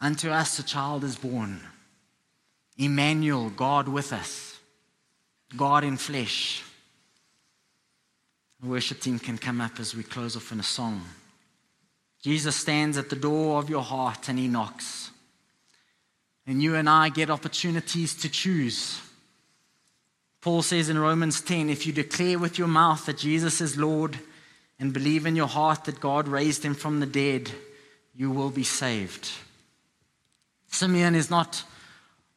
Unto 0.00 0.30
us 0.30 0.58
a 0.58 0.64
child 0.64 1.04
is 1.04 1.16
born. 1.16 1.60
Emmanuel, 2.76 3.50
God 3.50 3.88
with 3.88 4.12
us, 4.12 4.58
God 5.56 5.84
in 5.84 5.96
flesh. 5.96 6.62
The 8.60 8.68
worship 8.68 9.00
team 9.00 9.18
can 9.18 9.38
come 9.38 9.60
up 9.60 9.80
as 9.80 9.94
we 9.94 10.02
close 10.02 10.36
off 10.36 10.52
in 10.52 10.60
a 10.60 10.64
song. 10.64 11.02
Jesus 12.22 12.54
stands 12.54 12.96
at 12.96 13.10
the 13.10 13.16
door 13.16 13.58
of 13.58 13.68
your 13.68 13.82
heart 13.82 14.28
and 14.28 14.38
he 14.38 14.46
knocks. 14.46 15.10
And 16.46 16.62
you 16.62 16.76
and 16.76 16.88
I 16.88 17.08
get 17.08 17.30
opportunities 17.30 18.14
to 18.16 18.28
choose. 18.28 19.00
Paul 20.40 20.62
says 20.62 20.88
in 20.88 20.98
Romans 20.98 21.40
10 21.40 21.70
if 21.70 21.86
you 21.86 21.92
declare 21.92 22.38
with 22.38 22.58
your 22.58 22.68
mouth 22.68 23.06
that 23.06 23.18
Jesus 23.18 23.60
is 23.60 23.76
Lord 23.76 24.18
and 24.78 24.92
believe 24.92 25.26
in 25.26 25.36
your 25.36 25.46
heart 25.46 25.84
that 25.84 26.00
God 26.00 26.26
raised 26.26 26.64
him 26.64 26.74
from 26.74 27.00
the 27.00 27.06
dead, 27.06 27.50
you 28.14 28.30
will 28.30 28.50
be 28.50 28.64
saved. 28.64 29.30
Simeon 30.68 31.14
is 31.14 31.30
not 31.30 31.64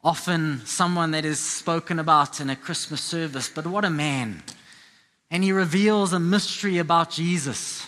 often 0.06 0.62
someone 0.66 1.10
that 1.12 1.26
is 1.26 1.40
spoken 1.40 1.98
about 1.98 2.40
in 2.40 2.52
a 2.52 2.56
Christmas 2.56 3.02
service, 3.02 3.50
but 3.50 3.66
what 3.66 3.84
a 3.84 3.90
man. 3.90 4.44
And 5.32 5.44
he 5.44 5.52
reveals 5.52 6.14
a 6.14 6.20
mystery 6.20 6.78
about 6.78 7.10
Jesus. 7.10 7.88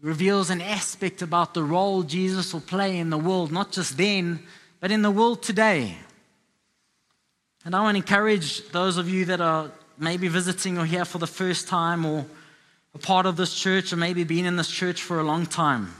He 0.00 0.06
reveals 0.06 0.50
an 0.50 0.60
aspect 0.60 1.22
about 1.22 1.54
the 1.54 1.62
role 1.62 2.02
Jesus 2.02 2.52
will 2.52 2.60
play 2.60 2.98
in 2.98 3.10
the 3.10 3.16
world, 3.16 3.52
not 3.52 3.70
just 3.70 3.96
then, 3.96 4.40
but 4.80 4.90
in 4.90 5.02
the 5.02 5.12
world 5.12 5.44
today. 5.44 5.96
And 7.64 7.72
I 7.72 7.80
want 7.80 7.94
to 7.94 8.02
encourage 8.02 8.68
those 8.70 8.96
of 8.96 9.08
you 9.08 9.26
that 9.26 9.40
are 9.40 9.70
maybe 9.96 10.26
visiting 10.26 10.76
or 10.76 10.86
here 10.86 11.04
for 11.04 11.18
the 11.18 11.28
first 11.28 11.68
time 11.68 12.04
or 12.04 12.26
a 12.96 12.98
part 12.98 13.26
of 13.26 13.36
this 13.36 13.54
church 13.54 13.92
or 13.92 13.96
maybe 13.96 14.24
been 14.24 14.44
in 14.44 14.56
this 14.56 14.70
church 14.70 15.02
for 15.02 15.20
a 15.20 15.24
long 15.24 15.46
time. 15.46 15.94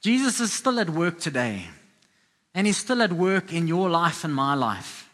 Jesus 0.00 0.40
is 0.40 0.52
still 0.52 0.80
at 0.80 0.90
work 0.90 1.20
today. 1.20 1.68
And 2.54 2.66
He's 2.66 2.76
still 2.76 3.02
at 3.02 3.12
work 3.12 3.52
in 3.52 3.66
your 3.66 3.88
life 3.88 4.24
and 4.24 4.34
my 4.34 4.54
life. 4.54 5.08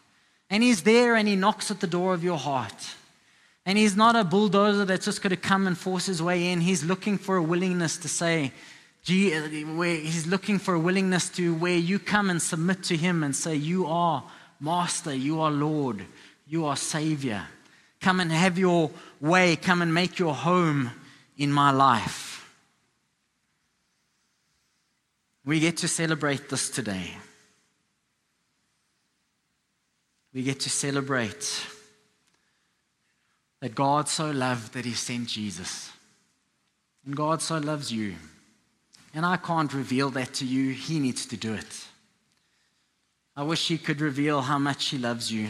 And 0.49 0.63
He's 0.63 0.83
there 0.83 1.15
and 1.15 1.27
He 1.27 1.35
knocks 1.35 1.71
at 1.71 1.79
the 1.79 1.87
door 1.87 2.13
of 2.13 2.23
your 2.23 2.37
heart. 2.37 2.95
And 3.65 3.77
He's 3.77 3.95
not 3.95 4.15
a 4.15 4.23
bulldozer 4.23 4.85
that's 4.85 5.05
just 5.05 5.21
going 5.21 5.31
to 5.31 5.37
come 5.37 5.67
and 5.67 5.77
force 5.77 6.07
His 6.07 6.21
way 6.21 6.51
in. 6.51 6.61
He's 6.61 6.83
looking 6.83 7.17
for 7.17 7.37
a 7.37 7.43
willingness 7.43 7.97
to 7.97 8.07
say, 8.07 8.51
He's 9.03 10.27
looking 10.27 10.59
for 10.59 10.73
a 10.73 10.79
willingness 10.79 11.29
to 11.29 11.55
where 11.55 11.77
you 11.77 11.99
come 11.99 12.29
and 12.29 12.41
submit 12.41 12.83
to 12.83 12.97
Him 12.97 13.23
and 13.23 13.35
say, 13.35 13.55
You 13.55 13.85
are 13.87 14.23
Master, 14.59 15.13
you 15.13 15.39
are 15.39 15.51
Lord, 15.51 16.05
You 16.47 16.65
are 16.65 16.75
Savior. 16.75 17.45
Come 18.01 18.19
and 18.19 18.31
have 18.31 18.57
your 18.57 18.91
way. 19.19 19.55
Come 19.55 19.81
and 19.81 19.93
make 19.93 20.19
your 20.19 20.33
home 20.33 20.91
in 21.37 21.51
my 21.51 21.71
life. 21.71 22.49
We 25.45 25.59
get 25.59 25.77
to 25.77 25.87
celebrate 25.87 26.49
this 26.49 26.69
today. 26.69 27.15
We 30.33 30.43
get 30.43 30.59
to 30.61 30.69
celebrate 30.69 31.65
that 33.61 33.75
God 33.75 34.07
so 34.07 34.31
loved 34.31 34.73
that 34.73 34.85
He 34.85 34.93
sent 34.93 35.27
Jesus. 35.27 35.91
And 37.05 37.15
God 37.15 37.41
so 37.41 37.57
loves 37.57 37.91
you. 37.91 38.15
And 39.13 39.25
I 39.25 39.37
can't 39.37 39.73
reveal 39.73 40.09
that 40.11 40.35
to 40.35 40.45
you, 40.45 40.71
He 40.71 40.99
needs 40.99 41.25
to 41.27 41.37
do 41.37 41.53
it. 41.53 41.87
I 43.35 43.43
wish 43.43 43.67
He 43.67 43.77
could 43.77 44.01
reveal 44.01 44.41
how 44.41 44.59
much 44.59 44.85
He 44.85 44.97
loves 44.97 45.31
you. 45.31 45.49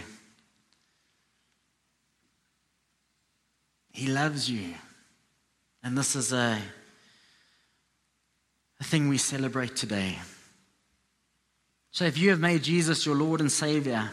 He 3.91 4.07
loves 4.07 4.49
you. 4.49 4.75
And 5.83 5.97
this 5.97 6.15
is 6.15 6.31
a, 6.31 6.57
a 8.79 8.83
thing 8.83 9.09
we 9.09 9.17
celebrate 9.17 9.75
today. 9.75 10.17
So 11.91 12.05
if 12.05 12.17
you 12.17 12.29
have 12.29 12.39
made 12.39 12.63
Jesus 12.63 13.05
your 13.05 13.15
Lord 13.15 13.41
and 13.41 13.51
Savior, 13.51 14.09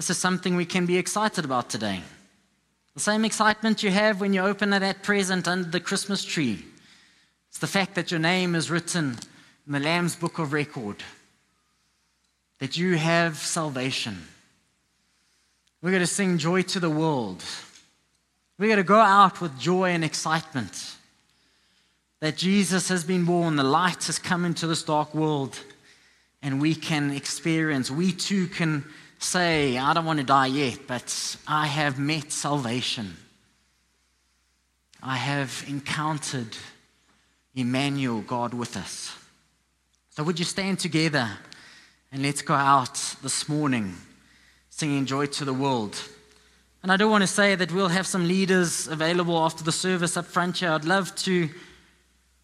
this 0.00 0.08
is 0.08 0.16
something 0.16 0.56
we 0.56 0.64
can 0.64 0.86
be 0.86 0.96
excited 0.96 1.44
about 1.44 1.68
today. 1.68 2.00
The 2.94 3.00
same 3.00 3.22
excitement 3.22 3.82
you 3.82 3.90
have 3.90 4.18
when 4.18 4.32
you 4.32 4.40
open 4.40 4.70
that 4.70 5.02
present 5.02 5.46
under 5.46 5.68
the 5.68 5.78
Christmas 5.78 6.24
tree. 6.24 6.64
It's 7.50 7.58
the 7.58 7.66
fact 7.66 7.96
that 7.96 8.10
your 8.10 8.18
name 8.18 8.54
is 8.54 8.70
written 8.70 9.18
in 9.66 9.72
the 9.74 9.78
Lamb's 9.78 10.16
book 10.16 10.38
of 10.38 10.54
record, 10.54 10.96
that 12.60 12.78
you 12.78 12.96
have 12.96 13.36
salvation. 13.36 14.16
We're 15.82 15.90
going 15.90 16.00
to 16.00 16.06
sing 16.06 16.38
joy 16.38 16.62
to 16.62 16.80
the 16.80 16.88
world. 16.88 17.44
We're 18.58 18.68
going 18.68 18.78
to 18.78 18.82
go 18.82 19.00
out 19.00 19.42
with 19.42 19.60
joy 19.60 19.90
and 19.90 20.02
excitement 20.02 20.96
that 22.20 22.38
Jesus 22.38 22.88
has 22.88 23.04
been 23.04 23.26
born, 23.26 23.56
the 23.56 23.64
light 23.64 24.04
has 24.04 24.18
come 24.18 24.46
into 24.46 24.66
this 24.66 24.82
dark 24.82 25.14
world, 25.14 25.60
and 26.40 26.58
we 26.58 26.74
can 26.74 27.10
experience, 27.10 27.90
we 27.90 28.12
too 28.12 28.46
can 28.46 28.86
say, 29.20 29.76
I 29.76 29.92
don't 29.92 30.06
want 30.06 30.18
to 30.18 30.24
die 30.24 30.46
yet, 30.46 30.80
but 30.86 31.36
I 31.46 31.66
have 31.66 31.98
met 31.98 32.32
salvation. 32.32 33.16
I 35.02 35.16
have 35.16 35.64
encountered 35.68 36.56
Emmanuel, 37.54 38.22
God 38.22 38.54
with 38.54 38.76
us. 38.76 39.14
So, 40.10 40.24
would 40.24 40.38
you 40.38 40.44
stand 40.44 40.78
together 40.78 41.28
and 42.10 42.22
let's 42.22 42.42
go 42.42 42.54
out 42.54 42.94
this 43.22 43.48
morning 43.48 43.94
singing 44.70 45.06
joy 45.06 45.26
to 45.26 45.44
the 45.44 45.54
world? 45.54 45.96
And 46.82 46.90
I 46.90 46.96
do 46.96 47.08
want 47.08 47.22
to 47.22 47.28
say 47.28 47.54
that 47.54 47.72
we'll 47.72 47.88
have 47.88 48.06
some 48.06 48.26
leaders 48.26 48.88
available 48.88 49.38
after 49.38 49.62
the 49.62 49.72
service 49.72 50.16
up 50.16 50.24
front 50.24 50.58
here. 50.58 50.70
I'd 50.70 50.84
love 50.86 51.14
to 51.16 51.50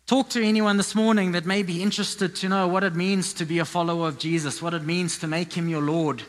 talk 0.06 0.28
to 0.30 0.44
anyone 0.44 0.76
this 0.76 0.94
morning 0.94 1.32
that 1.32 1.46
may 1.46 1.62
be 1.62 1.82
interested 1.82 2.36
to 2.36 2.48
know 2.48 2.68
what 2.68 2.84
it 2.84 2.94
means 2.94 3.32
to 3.34 3.46
be 3.46 3.60
a 3.60 3.64
follower 3.64 4.08
of 4.08 4.18
Jesus, 4.18 4.60
what 4.60 4.74
it 4.74 4.84
means 4.84 5.18
to 5.18 5.26
make 5.26 5.54
him 5.54 5.68
your 5.68 5.80
Lord. 5.80 6.22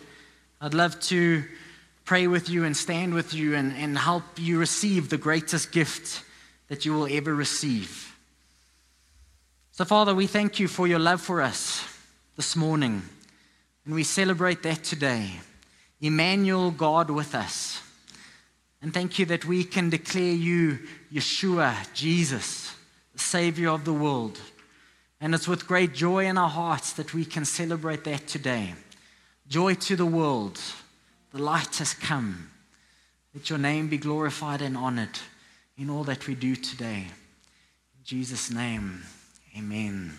I'd 0.60 0.74
love 0.74 1.00
to 1.02 1.44
pray 2.04 2.26
with 2.26 2.50
you 2.50 2.64
and 2.64 2.76
stand 2.76 3.14
with 3.14 3.34
you 3.34 3.54
and, 3.56 3.74
and 3.74 3.98
help 3.98 4.24
you 4.38 4.58
receive 4.58 5.10
the 5.10 5.18
greatest 5.18 5.72
gift 5.72 6.24
that 6.68 6.86
you 6.86 6.94
will 6.94 7.08
ever 7.10 7.36
receive. 7.36 8.16
So, 9.72 9.86
Father, 9.86 10.16
we 10.16 10.26
thank 10.26 10.60
you 10.60 10.68
for 10.68 10.88
your 10.88 11.00
love 11.00 11.22
for 11.22 11.42
us 11.42 11.84
this 12.36 12.56
morning, 12.56 13.04
and 13.86 13.94
we 13.94 14.04
celebrate 14.04 14.64
that 14.64 14.84
today. 14.84 15.30
Emmanuel, 16.02 16.72
God 16.72 17.12
with 17.12 17.36
us. 17.36 17.82
And 18.82 18.94
thank 18.94 19.20
you 19.20 19.26
that 19.28 19.46
we 19.46 19.64
can 19.64 19.90
declare 19.90 20.34
you 20.34 20.80
Yeshua, 21.12 21.92
Jesus, 21.94 22.74
the 23.14 23.20
Savior 23.20 23.70
of 23.70 23.86
the 23.86 23.94
world. 23.94 24.40
And 25.20 25.36
it's 25.36 25.48
with 25.48 25.68
great 25.68 25.94
joy 25.94 26.26
in 26.26 26.38
our 26.38 26.50
hearts 26.50 26.94
that 26.94 27.14
we 27.14 27.26
can 27.26 27.46
celebrate 27.46 28.04
that 28.04 28.28
today. 28.28 28.74
Joy 29.50 29.76
to 29.76 29.96
the 29.96 30.06
world. 30.06 30.60
The 31.32 31.42
light 31.42 31.78
has 31.78 31.94
come. 31.94 32.52
Let 33.34 33.50
your 33.50 33.60
name 33.60 33.88
be 33.88 33.98
glorified 33.98 34.62
and 34.62 34.76
honored 34.76 35.20
in 35.78 35.90
all 35.90 36.04
that 36.06 36.28
we 36.28 36.36
do 36.36 36.56
today. 36.56 37.06
In 37.06 38.04
Jesus' 38.04 38.52
name, 38.52 39.04
amen. 39.58 40.12